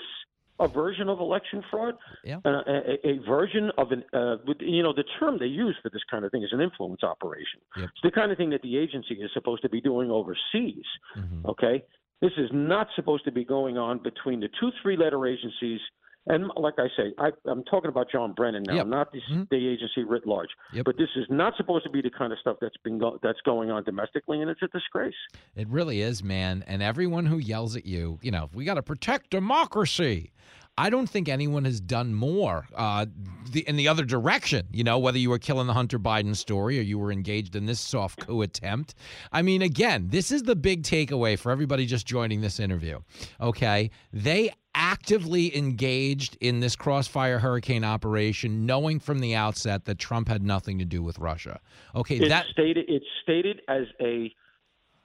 a 0.60 0.68
version 0.68 1.08
of 1.08 1.20
election 1.20 1.62
fraud, 1.70 1.94
yeah. 2.24 2.38
uh, 2.44 2.62
a, 2.66 3.08
a, 3.08 3.18
version 3.26 3.70
of 3.78 3.92
an, 3.92 4.02
uh, 4.12 4.36
you 4.60 4.82
know, 4.82 4.92
the 4.92 5.04
term 5.20 5.38
they 5.38 5.46
use 5.46 5.76
for 5.82 5.90
this 5.90 6.02
kind 6.10 6.24
of 6.24 6.32
thing 6.32 6.42
is 6.42 6.50
an 6.52 6.60
influence 6.60 7.02
operation. 7.02 7.60
Yep. 7.76 7.84
It's 7.84 8.02
the 8.02 8.10
kind 8.10 8.32
of 8.32 8.38
thing 8.38 8.50
that 8.50 8.62
the 8.62 8.76
agency 8.76 9.14
is 9.14 9.30
supposed 9.34 9.62
to 9.62 9.68
be 9.68 9.80
doing 9.80 10.10
overseas. 10.10 10.84
Mm-hmm. 11.16 11.46
Okay, 11.46 11.84
this 12.20 12.32
is 12.36 12.50
not 12.52 12.88
supposed 12.96 13.24
to 13.24 13.32
be 13.32 13.44
going 13.44 13.78
on 13.78 14.02
between 14.02 14.40
the 14.40 14.48
two 14.60 14.70
three-letter 14.82 15.26
agencies. 15.26 15.80
And 16.28 16.50
like 16.56 16.74
I 16.78 16.88
say, 16.96 17.14
I, 17.18 17.30
am 17.50 17.64
talking 17.64 17.88
about 17.88 18.10
John 18.10 18.32
Brennan 18.34 18.64
now, 18.64 18.74
yep. 18.76 18.86
not 18.86 19.12
the, 19.12 19.20
mm-hmm. 19.30 19.42
the, 19.50 19.68
agency 19.68 20.04
writ 20.04 20.26
large. 20.26 20.50
Yep. 20.74 20.84
But 20.84 20.98
this 20.98 21.08
is 21.16 21.24
not 21.30 21.54
supposed 21.56 21.84
to 21.84 21.90
be 21.90 22.02
the 22.02 22.10
kind 22.10 22.32
of 22.32 22.38
stuff 22.38 22.56
that's 22.60 22.76
been 22.84 22.98
go- 22.98 23.18
that's 23.22 23.40
going 23.44 23.70
on 23.70 23.84
domestically, 23.84 24.40
and 24.40 24.50
it's 24.50 24.62
a 24.62 24.68
disgrace. 24.68 25.14
It 25.56 25.68
really 25.68 26.00
is, 26.00 26.22
man. 26.22 26.64
And 26.66 26.82
everyone 26.82 27.26
who 27.26 27.38
yells 27.38 27.76
at 27.76 27.86
you, 27.86 28.18
you 28.22 28.30
know, 28.30 28.50
we 28.52 28.64
got 28.64 28.74
to 28.74 28.82
protect 28.82 29.30
democracy. 29.30 30.32
I 30.78 30.90
don't 30.90 31.08
think 31.08 31.28
anyone 31.28 31.64
has 31.64 31.80
done 31.80 32.14
more 32.14 32.68
uh, 32.76 33.06
the, 33.50 33.68
in 33.68 33.74
the 33.74 33.88
other 33.88 34.04
direction. 34.04 34.68
You 34.70 34.84
know, 34.84 34.96
whether 35.00 35.18
you 35.18 35.28
were 35.28 35.40
killing 35.40 35.66
the 35.66 35.72
Hunter 35.72 35.98
Biden 35.98 36.36
story 36.36 36.78
or 36.78 36.82
you 36.82 37.00
were 37.00 37.10
engaged 37.10 37.56
in 37.56 37.66
this 37.66 37.80
soft 37.80 38.20
coup 38.20 38.42
attempt. 38.42 38.94
I 39.32 39.42
mean, 39.42 39.60
again, 39.60 40.06
this 40.08 40.30
is 40.30 40.44
the 40.44 40.54
big 40.54 40.84
takeaway 40.84 41.36
for 41.36 41.50
everybody 41.50 41.84
just 41.84 42.06
joining 42.06 42.42
this 42.42 42.60
interview. 42.60 43.00
Okay, 43.40 43.90
they 44.12 44.52
actively 44.78 45.54
engaged 45.54 46.38
in 46.40 46.60
this 46.60 46.76
crossfire 46.76 47.40
hurricane 47.40 47.84
operation, 47.84 48.64
knowing 48.64 49.00
from 49.00 49.18
the 49.18 49.34
outset 49.34 49.84
that 49.84 49.98
Trump 49.98 50.28
had 50.28 50.42
nothing 50.42 50.78
to 50.78 50.84
do 50.84 51.02
with 51.02 51.18
Russia. 51.18 51.60
Okay, 51.94 52.16
it's 52.16 52.28
that 52.28 52.46
stated. 52.52 52.86
It's 52.88 53.04
stated 53.22 53.60
as 53.68 53.84
a 54.00 54.32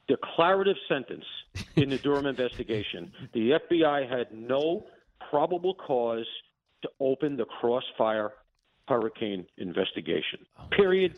declarative 0.07 0.77
sentence 0.87 1.25
in 1.75 1.89
the 1.89 1.97
Durham 1.97 2.27
investigation. 2.27 3.11
The 3.33 3.59
FBI 3.69 4.09
had 4.09 4.27
no 4.31 4.85
probable 5.29 5.73
cause 5.73 6.27
to 6.83 6.89
open 6.99 7.35
the 7.35 7.45
Crossfire 7.45 8.31
hurricane 8.87 9.45
investigation. 9.57 10.45
Oh 10.59 10.67
Period. 10.71 11.15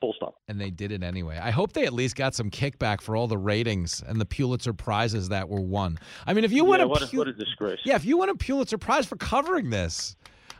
Full 0.00 0.12
stop. 0.12 0.36
And 0.46 0.60
they 0.60 0.70
did 0.70 0.92
it 0.92 1.02
anyway. 1.02 1.38
I 1.38 1.50
hope 1.50 1.72
they 1.72 1.84
at 1.84 1.92
least 1.92 2.14
got 2.14 2.34
some 2.34 2.50
kickback 2.50 3.00
for 3.00 3.16
all 3.16 3.26
the 3.26 3.38
ratings 3.38 4.02
and 4.06 4.20
the 4.20 4.26
Pulitzer 4.26 4.72
prizes 4.72 5.28
that 5.30 5.48
were 5.48 5.60
won. 5.60 5.98
I 6.26 6.34
mean, 6.34 6.44
if 6.44 6.52
you 6.52 6.64
yeah, 6.64 6.70
win 6.70 6.80
a, 6.82 6.88
what, 6.88 7.12
a, 7.12 7.16
what 7.16 7.26
a 7.26 7.32
disgrace. 7.32 7.80
Yeah, 7.84 7.96
if 7.96 8.04
you 8.04 8.18
win 8.18 8.28
a 8.28 8.36
Pulitzer 8.36 8.78
Prize 8.78 9.06
for 9.06 9.16
covering 9.16 9.70
this, 9.70 10.16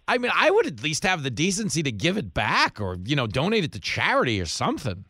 I 0.08 0.18
mean, 0.18 0.32
I 0.34 0.50
would 0.50 0.66
at 0.66 0.82
least 0.82 1.04
have 1.04 1.22
the 1.22 1.30
decency 1.30 1.82
to 1.82 1.92
give 1.92 2.16
it 2.16 2.34
back 2.34 2.80
or 2.80 2.96
you 3.04 3.14
know 3.14 3.26
donate 3.26 3.64
it 3.64 3.72
to 3.72 3.80
charity 3.80 4.40
or 4.40 4.46
something. 4.46 5.04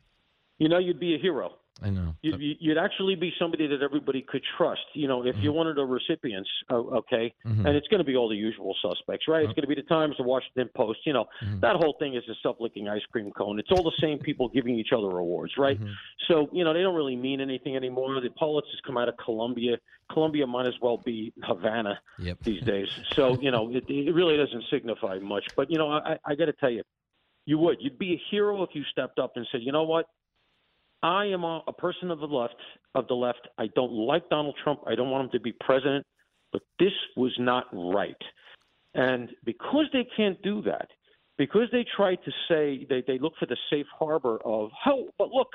You 0.58 0.68
know, 0.68 0.78
you'd 0.78 1.00
be 1.00 1.14
a 1.14 1.18
hero. 1.18 1.57
I 1.82 1.90
know. 1.90 2.14
You'd, 2.22 2.56
you'd, 2.60 2.78
actually 2.78 3.14
be 3.14 3.32
somebody 3.38 3.66
that 3.68 3.82
everybody 3.82 4.22
could 4.22 4.42
trust. 4.56 4.80
You 4.94 5.06
know, 5.06 5.24
if 5.24 5.34
mm-hmm. 5.34 5.44
you're 5.44 5.52
one 5.52 5.68
of 5.68 5.76
the 5.76 5.84
recipients, 5.84 6.50
okay, 6.70 7.32
mm-hmm. 7.46 7.66
and 7.66 7.76
it's 7.76 7.86
going 7.88 7.98
to 7.98 8.04
be 8.04 8.16
all 8.16 8.28
the 8.28 8.36
usual 8.36 8.74
suspects, 8.82 9.26
right? 9.28 9.44
It's 9.44 9.52
going 9.52 9.62
to 9.62 9.68
be 9.68 9.76
the 9.76 9.82
Times, 9.82 10.16
the 10.18 10.24
Washington 10.24 10.70
Post. 10.74 11.00
You 11.04 11.12
know, 11.12 11.26
mm-hmm. 11.42 11.60
that 11.60 11.76
whole 11.76 11.94
thing 11.98 12.14
is 12.16 12.24
a 12.28 12.34
self-licking 12.42 12.88
ice 12.88 13.02
cream 13.12 13.30
cone. 13.30 13.60
It's 13.60 13.70
all 13.70 13.84
the 13.84 13.96
same 14.00 14.18
people 14.18 14.48
giving 14.48 14.76
each 14.76 14.92
other 14.92 15.18
awards, 15.18 15.52
right? 15.56 15.78
Mm-hmm. 15.78 15.92
So 16.26 16.48
you 16.52 16.64
know, 16.64 16.72
they 16.72 16.82
don't 16.82 16.96
really 16.96 17.16
mean 17.16 17.40
anything 17.40 17.76
anymore. 17.76 18.20
The 18.20 18.28
Pulitzers 18.28 18.82
come 18.84 18.98
out 18.98 19.08
of 19.08 19.16
Columbia. 19.16 19.78
Columbia 20.10 20.46
might 20.46 20.66
as 20.66 20.74
well 20.80 20.96
be 20.96 21.32
Havana 21.44 22.00
yep. 22.18 22.38
these 22.42 22.62
days. 22.62 22.88
So 23.12 23.38
you 23.40 23.52
know, 23.52 23.70
it, 23.70 23.84
it 23.88 24.14
really 24.14 24.36
doesn't 24.36 24.64
signify 24.70 25.18
much. 25.20 25.44
But 25.54 25.70
you 25.70 25.78
know, 25.78 25.90
I, 25.90 26.18
I 26.24 26.34
got 26.34 26.46
to 26.46 26.54
tell 26.54 26.70
you, 26.70 26.82
you 27.46 27.58
would. 27.58 27.76
You'd 27.80 27.98
be 27.98 28.14
a 28.14 28.22
hero 28.30 28.64
if 28.64 28.70
you 28.72 28.82
stepped 28.90 29.20
up 29.20 29.32
and 29.36 29.46
said, 29.52 29.60
you 29.62 29.70
know 29.70 29.84
what 29.84 30.06
I 31.02 31.26
am 31.26 31.44
a, 31.44 31.62
a 31.66 31.72
person 31.72 32.10
of 32.10 32.20
the 32.20 32.26
left. 32.26 32.56
Of 32.94 33.06
the 33.06 33.14
left, 33.14 33.46
I 33.58 33.68
don't 33.74 33.92
like 33.92 34.28
Donald 34.28 34.56
Trump. 34.62 34.80
I 34.86 34.94
don't 34.94 35.10
want 35.10 35.24
him 35.26 35.30
to 35.32 35.40
be 35.40 35.52
president. 35.60 36.04
But 36.50 36.62
this 36.78 36.92
was 37.14 37.34
not 37.38 37.66
right, 37.72 38.16
and 38.94 39.28
because 39.44 39.84
they 39.92 40.06
can't 40.16 40.40
do 40.40 40.62
that, 40.62 40.88
because 41.36 41.68
they 41.72 41.84
tried 41.94 42.20
to 42.24 42.32
say 42.48 42.86
they 42.88 43.04
they 43.06 43.18
look 43.18 43.34
for 43.38 43.44
the 43.44 43.56
safe 43.70 43.86
harbor 43.98 44.38
of 44.46 44.70
oh, 44.86 45.10
but 45.18 45.28
look, 45.28 45.48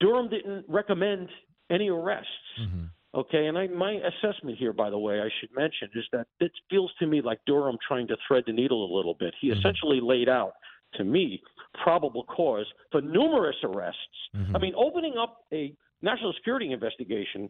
Durham 0.00 0.30
didn't 0.30 0.64
recommend 0.68 1.28
any 1.70 1.90
arrests. 1.90 2.30
Mm-hmm. 2.58 2.84
Okay, 3.14 3.46
and 3.46 3.58
I, 3.58 3.66
my 3.66 3.92
assessment 3.92 4.56
here, 4.58 4.72
by 4.72 4.88
the 4.88 4.98
way, 4.98 5.20
I 5.20 5.28
should 5.38 5.50
mention, 5.54 5.90
is 5.94 6.04
that 6.12 6.26
it 6.40 6.52
feels 6.70 6.92
to 6.98 7.06
me 7.06 7.20
like 7.20 7.40
Durham 7.46 7.76
trying 7.86 8.06
to 8.08 8.16
thread 8.26 8.44
the 8.46 8.52
needle 8.54 8.90
a 8.90 8.96
little 8.96 9.14
bit. 9.14 9.34
He 9.40 9.48
mm-hmm. 9.48 9.58
essentially 9.58 10.00
laid 10.02 10.30
out, 10.30 10.52
to 10.94 11.04
me, 11.04 11.42
probable 11.82 12.24
cause 12.24 12.66
for 12.90 13.00
numerous 13.00 13.56
arrests. 13.64 14.00
Mm-hmm. 14.34 14.56
I 14.56 14.58
mean, 14.58 14.74
opening 14.76 15.14
up 15.20 15.44
a 15.52 15.74
national 16.02 16.32
security 16.34 16.72
investigation 16.72 17.48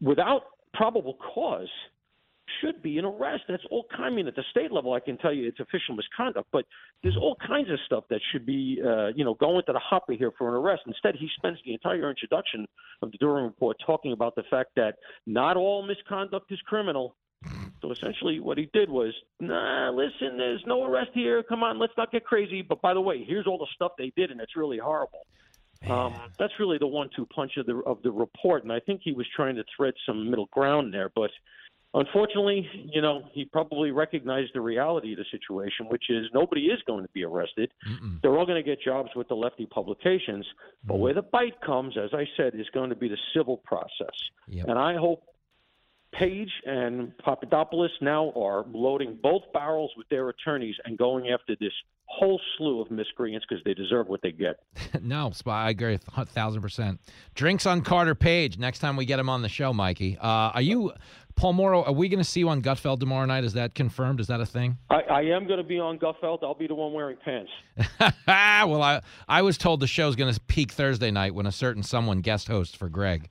without 0.00 0.42
probable 0.74 1.16
cause 1.34 1.68
should 2.60 2.82
be 2.82 2.98
an 2.98 3.04
arrest. 3.04 3.44
That's 3.48 3.62
all 3.70 3.86
kind. 3.96 4.12
I 4.12 4.16
mean, 4.16 4.26
at 4.26 4.34
the 4.34 4.44
state 4.50 4.72
level, 4.72 4.92
I 4.92 5.00
can 5.00 5.16
tell 5.18 5.32
you 5.32 5.46
it's 5.46 5.60
official 5.60 5.94
misconduct, 5.94 6.48
but 6.52 6.64
there's 7.02 7.16
all 7.16 7.36
kinds 7.46 7.70
of 7.70 7.78
stuff 7.86 8.04
that 8.10 8.20
should 8.30 8.44
be, 8.44 8.80
uh, 8.84 9.08
you 9.14 9.24
know, 9.24 9.34
going 9.34 9.62
to 9.66 9.72
the 9.72 9.78
hopper 9.78 10.12
here 10.12 10.32
for 10.36 10.48
an 10.48 10.54
arrest. 10.54 10.82
Instead, 10.86 11.14
he 11.18 11.28
spends 11.36 11.58
the 11.64 11.72
entire 11.72 12.10
introduction 12.10 12.66
of 13.00 13.12
the 13.12 13.18
Durham 13.18 13.44
report 13.44 13.76
talking 13.84 14.12
about 14.12 14.34
the 14.34 14.42
fact 14.50 14.70
that 14.76 14.96
not 15.26 15.56
all 15.56 15.82
misconduct 15.82 16.50
is 16.50 16.60
criminal. 16.66 17.16
So 17.82 17.90
essentially, 17.90 18.40
what 18.40 18.56
he 18.56 18.70
did 18.72 18.88
was, 18.88 19.12
nah, 19.40 19.90
listen, 19.90 20.38
there's 20.38 20.62
no 20.66 20.84
arrest 20.84 21.10
here. 21.12 21.42
Come 21.42 21.62
on, 21.62 21.78
let's 21.78 21.92
not 21.98 22.12
get 22.12 22.24
crazy. 22.24 22.62
But 22.62 22.80
by 22.80 22.94
the 22.94 23.00
way, 23.00 23.24
here's 23.26 23.46
all 23.46 23.58
the 23.58 23.66
stuff 23.74 23.92
they 23.98 24.12
did, 24.16 24.30
and 24.30 24.40
it's 24.40 24.56
really 24.56 24.78
horrible. 24.78 25.26
Um, 25.88 26.14
that's 26.38 26.52
really 26.60 26.78
the 26.78 26.86
one-two 26.86 27.26
punch 27.26 27.56
of 27.56 27.66
the 27.66 27.82
of 27.84 28.00
the 28.02 28.12
report, 28.12 28.62
and 28.62 28.72
I 28.72 28.78
think 28.78 29.00
he 29.02 29.12
was 29.12 29.26
trying 29.34 29.56
to 29.56 29.64
thread 29.76 29.94
some 30.06 30.30
middle 30.30 30.46
ground 30.52 30.94
there. 30.94 31.10
But 31.12 31.32
Unfortunately, 31.94 32.66
you 32.90 33.02
know, 33.02 33.22
he 33.34 33.44
probably 33.44 33.90
recognized 33.90 34.52
the 34.54 34.62
reality 34.62 35.12
of 35.12 35.18
the 35.18 35.26
situation, 35.30 35.86
which 35.88 36.04
is 36.08 36.24
nobody 36.32 36.66
is 36.66 36.80
going 36.86 37.02
to 37.02 37.10
be 37.12 37.22
arrested. 37.22 37.70
Mm-mm. 37.86 38.18
They're 38.22 38.38
all 38.38 38.46
going 38.46 38.62
to 38.62 38.68
get 38.68 38.80
jobs 38.82 39.10
with 39.14 39.28
the 39.28 39.34
lefty 39.34 39.66
publications. 39.66 40.46
But 40.84 40.96
where 40.96 41.12
the 41.12 41.22
bite 41.22 41.60
comes, 41.60 41.98
as 41.98 42.14
I 42.14 42.24
said, 42.34 42.54
is 42.54 42.66
going 42.72 42.88
to 42.88 42.96
be 42.96 43.08
the 43.08 43.18
civil 43.36 43.58
process. 43.58 44.14
Yep. 44.48 44.68
And 44.68 44.78
I 44.78 44.96
hope 44.96 45.22
Page 46.12 46.50
and 46.66 47.16
Papadopoulos 47.18 47.90
now 48.00 48.32
are 48.36 48.64
loading 48.72 49.18
both 49.22 49.42
barrels 49.54 49.90
with 49.96 50.08
their 50.08 50.28
attorneys 50.28 50.76
and 50.84 50.98
going 50.98 51.28
after 51.30 51.56
this 51.58 51.72
whole 52.04 52.38
slew 52.56 52.82
of 52.82 52.90
miscreants 52.90 53.46
because 53.48 53.64
they 53.64 53.72
deserve 53.72 54.08
what 54.08 54.20
they 54.22 54.32
get. 54.32 54.60
no, 55.02 55.32
I 55.46 55.70
agree 55.70 55.98
a 56.16 56.26
thousand 56.26 56.60
percent. 56.60 57.00
Drinks 57.34 57.64
on 57.64 57.80
Carter 57.80 58.14
Page 58.14 58.58
next 58.58 58.80
time 58.80 58.96
we 58.96 59.06
get 59.06 59.18
him 59.18 59.30
on 59.30 59.40
the 59.40 59.48
show, 59.48 59.72
Mikey. 59.72 60.18
Uh, 60.18 60.26
are 60.26 60.60
you 60.60 60.92
Paul 61.34 61.54
Mauro, 61.54 61.82
are 61.82 61.92
we 61.92 62.08
going 62.08 62.18
to 62.18 62.24
see 62.24 62.40
you 62.40 62.48
on 62.50 62.60
Gutfeld 62.60 63.00
tomorrow 63.00 63.24
night? 63.24 63.44
Is 63.44 63.54
that 63.54 63.74
confirmed? 63.74 64.20
Is 64.20 64.26
that 64.26 64.40
a 64.40 64.46
thing? 64.46 64.76
I, 64.90 65.00
I 65.00 65.20
am 65.22 65.46
going 65.46 65.58
to 65.58 65.64
be 65.64 65.78
on 65.78 65.98
Gutfeld. 65.98 66.40
I'll 66.42 66.54
be 66.54 66.66
the 66.66 66.74
one 66.74 66.92
wearing 66.92 67.16
pants. 67.24 67.50
well, 68.26 68.82
I 68.82 69.00
I 69.28 69.42
was 69.42 69.56
told 69.56 69.80
the 69.80 69.86
show's 69.86 70.16
going 70.16 70.32
to 70.32 70.40
peak 70.40 70.72
Thursday 70.72 71.10
night 71.10 71.34
when 71.34 71.46
a 71.46 71.52
certain 71.52 71.82
someone 71.82 72.20
guest 72.20 72.48
hosts 72.48 72.76
for 72.76 72.88
Greg. 72.88 73.30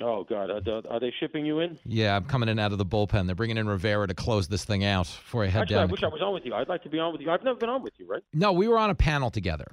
Oh 0.00 0.24
God, 0.24 0.50
are, 0.50 0.82
are, 0.90 0.98
they 0.98 1.12
shipping 1.20 1.46
you 1.46 1.60
in? 1.60 1.78
Yeah, 1.84 2.16
I'm 2.16 2.24
coming 2.24 2.48
in 2.48 2.58
out 2.58 2.72
of 2.72 2.78
the 2.78 2.86
bullpen. 2.86 3.26
They're 3.26 3.36
bringing 3.36 3.58
in 3.58 3.68
Rivera 3.68 4.08
to 4.08 4.14
close 4.14 4.48
this 4.48 4.64
thing 4.64 4.84
out 4.84 5.06
before 5.06 5.44
I 5.44 5.46
head 5.46 5.62
Actually, 5.62 5.74
down. 5.74 5.88
I 5.88 5.92
wish 5.92 6.02
I 6.02 6.08
was 6.08 6.20
on 6.20 6.34
with 6.34 6.44
you. 6.44 6.52
I'd 6.52 6.68
like 6.68 6.82
to 6.82 6.88
be 6.88 6.98
on 6.98 7.12
with 7.12 7.20
you. 7.20 7.30
I've 7.30 7.44
never 7.44 7.58
been 7.58 7.68
on 7.68 7.82
with 7.82 7.92
you, 7.98 8.06
right? 8.06 8.22
No, 8.32 8.52
we 8.52 8.66
were 8.66 8.78
on 8.78 8.90
a 8.90 8.94
panel 8.94 9.30
together 9.30 9.66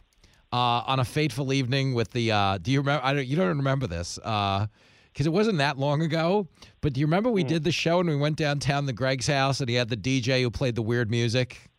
uh, 0.53 0.83
on 0.85 0.99
a 0.99 1.05
fateful 1.05 1.53
evening 1.53 1.95
with 1.95 2.11
the. 2.11 2.31
Uh, 2.31 2.57
do 2.59 2.71
you 2.71 2.81
remember? 2.81 3.03
I 3.03 3.13
don't, 3.13 3.25
you 3.25 3.35
don't 3.35 3.57
remember 3.57 3.87
this. 3.87 4.19
Uh, 4.23 4.67
because 5.11 5.25
it 5.25 5.31
wasn't 5.31 5.57
that 5.57 5.77
long 5.77 6.01
ago. 6.01 6.47
But 6.79 6.93
do 6.93 7.01
you 7.01 7.05
remember 7.05 7.29
we 7.29 7.43
mm. 7.43 7.47
did 7.49 7.63
the 7.63 7.71
show 7.71 7.99
and 7.99 8.07
we 8.07 8.15
went 8.15 8.37
downtown 8.37 8.85
to 8.87 8.93
Greg's 8.93 9.27
house 9.27 9.59
and 9.59 9.69
he 9.69 9.75
had 9.75 9.89
the 9.89 9.97
DJ 9.97 10.41
who 10.41 10.49
played 10.49 10.75
the 10.75 10.81
weird 10.81 11.11
music? 11.11 11.69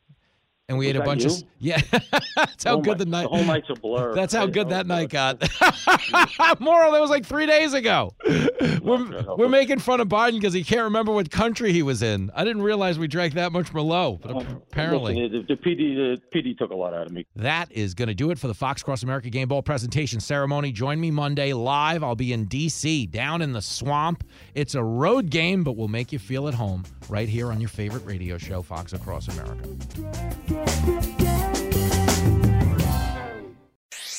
And 0.72 0.78
we 0.78 0.86
Was 0.86 0.96
ate 0.96 1.00
a 1.02 1.04
bunch 1.04 1.24
you? 1.24 1.30
of 1.30 1.44
yeah. 1.58 1.80
That's 2.34 2.64
how 2.64 2.76
oh 2.76 2.80
good 2.80 2.92
my, 2.92 3.04
the 3.04 3.10
night. 3.10 3.22
The 3.24 3.28
whole 3.28 3.44
night's 3.44 3.68
a 3.68 3.74
blur. 3.74 4.14
That's 4.16 4.32
how 4.32 4.46
good 4.46 4.70
that 4.70 4.86
night 4.86 5.10
got. 5.10 5.38
Moral, 6.60 6.92
that 6.92 7.00
was 7.00 7.10
like 7.10 7.26
three 7.26 7.44
days 7.44 7.74
ago. 7.74 8.14
we're, 8.82 9.36
we're 9.36 9.50
making 9.50 9.80
fun 9.80 10.00
of 10.00 10.08
Biden 10.08 10.32
because 10.32 10.54
he 10.54 10.64
can't 10.64 10.84
remember 10.84 11.12
what 11.12 11.30
country 11.30 11.74
he 11.74 11.82
was 11.82 12.02
in. 12.02 12.30
I 12.34 12.44
didn't 12.44 12.62
realize 12.62 12.98
we 12.98 13.06
drank 13.06 13.34
that 13.34 13.52
much 13.52 13.70
Merlot, 13.70 14.22
but 14.22 14.34
uh, 14.34 14.44
apparently 14.70 15.14
listen, 15.14 15.46
the, 15.46 15.54
the, 15.54 15.60
PD 15.60 15.94
the 15.94 16.20
PD 16.34 16.56
took 16.56 16.70
a 16.70 16.74
lot 16.74 16.94
out 16.94 17.04
of 17.04 17.12
me. 17.12 17.26
That 17.36 17.70
is 17.70 17.92
going 17.92 18.08
to 18.08 18.14
do 18.14 18.30
it 18.30 18.38
for 18.38 18.48
the 18.48 18.54
Fox 18.54 18.82
Cross 18.82 19.02
America 19.02 19.28
Game 19.28 19.48
Ball 19.48 19.62
presentation 19.62 20.20
ceremony. 20.20 20.72
Join 20.72 20.98
me 20.98 21.10
Monday 21.10 21.52
live. 21.52 22.02
I'll 22.02 22.16
be 22.16 22.32
in 22.32 22.46
D.C. 22.46 23.08
down 23.08 23.42
in 23.42 23.52
the 23.52 23.62
swamp. 23.62 24.24
It's 24.54 24.74
a 24.74 24.82
road 24.82 25.28
game, 25.28 25.64
but 25.64 25.76
we'll 25.76 25.88
make 25.88 26.12
you 26.12 26.18
feel 26.18 26.48
at 26.48 26.54
home 26.54 26.84
right 27.10 27.28
here 27.28 27.52
on 27.52 27.60
your 27.60 27.68
favorite 27.68 28.06
radio 28.06 28.38
show, 28.38 28.62
Fox 28.62 28.94
Across 28.94 29.28
America. 29.28 29.68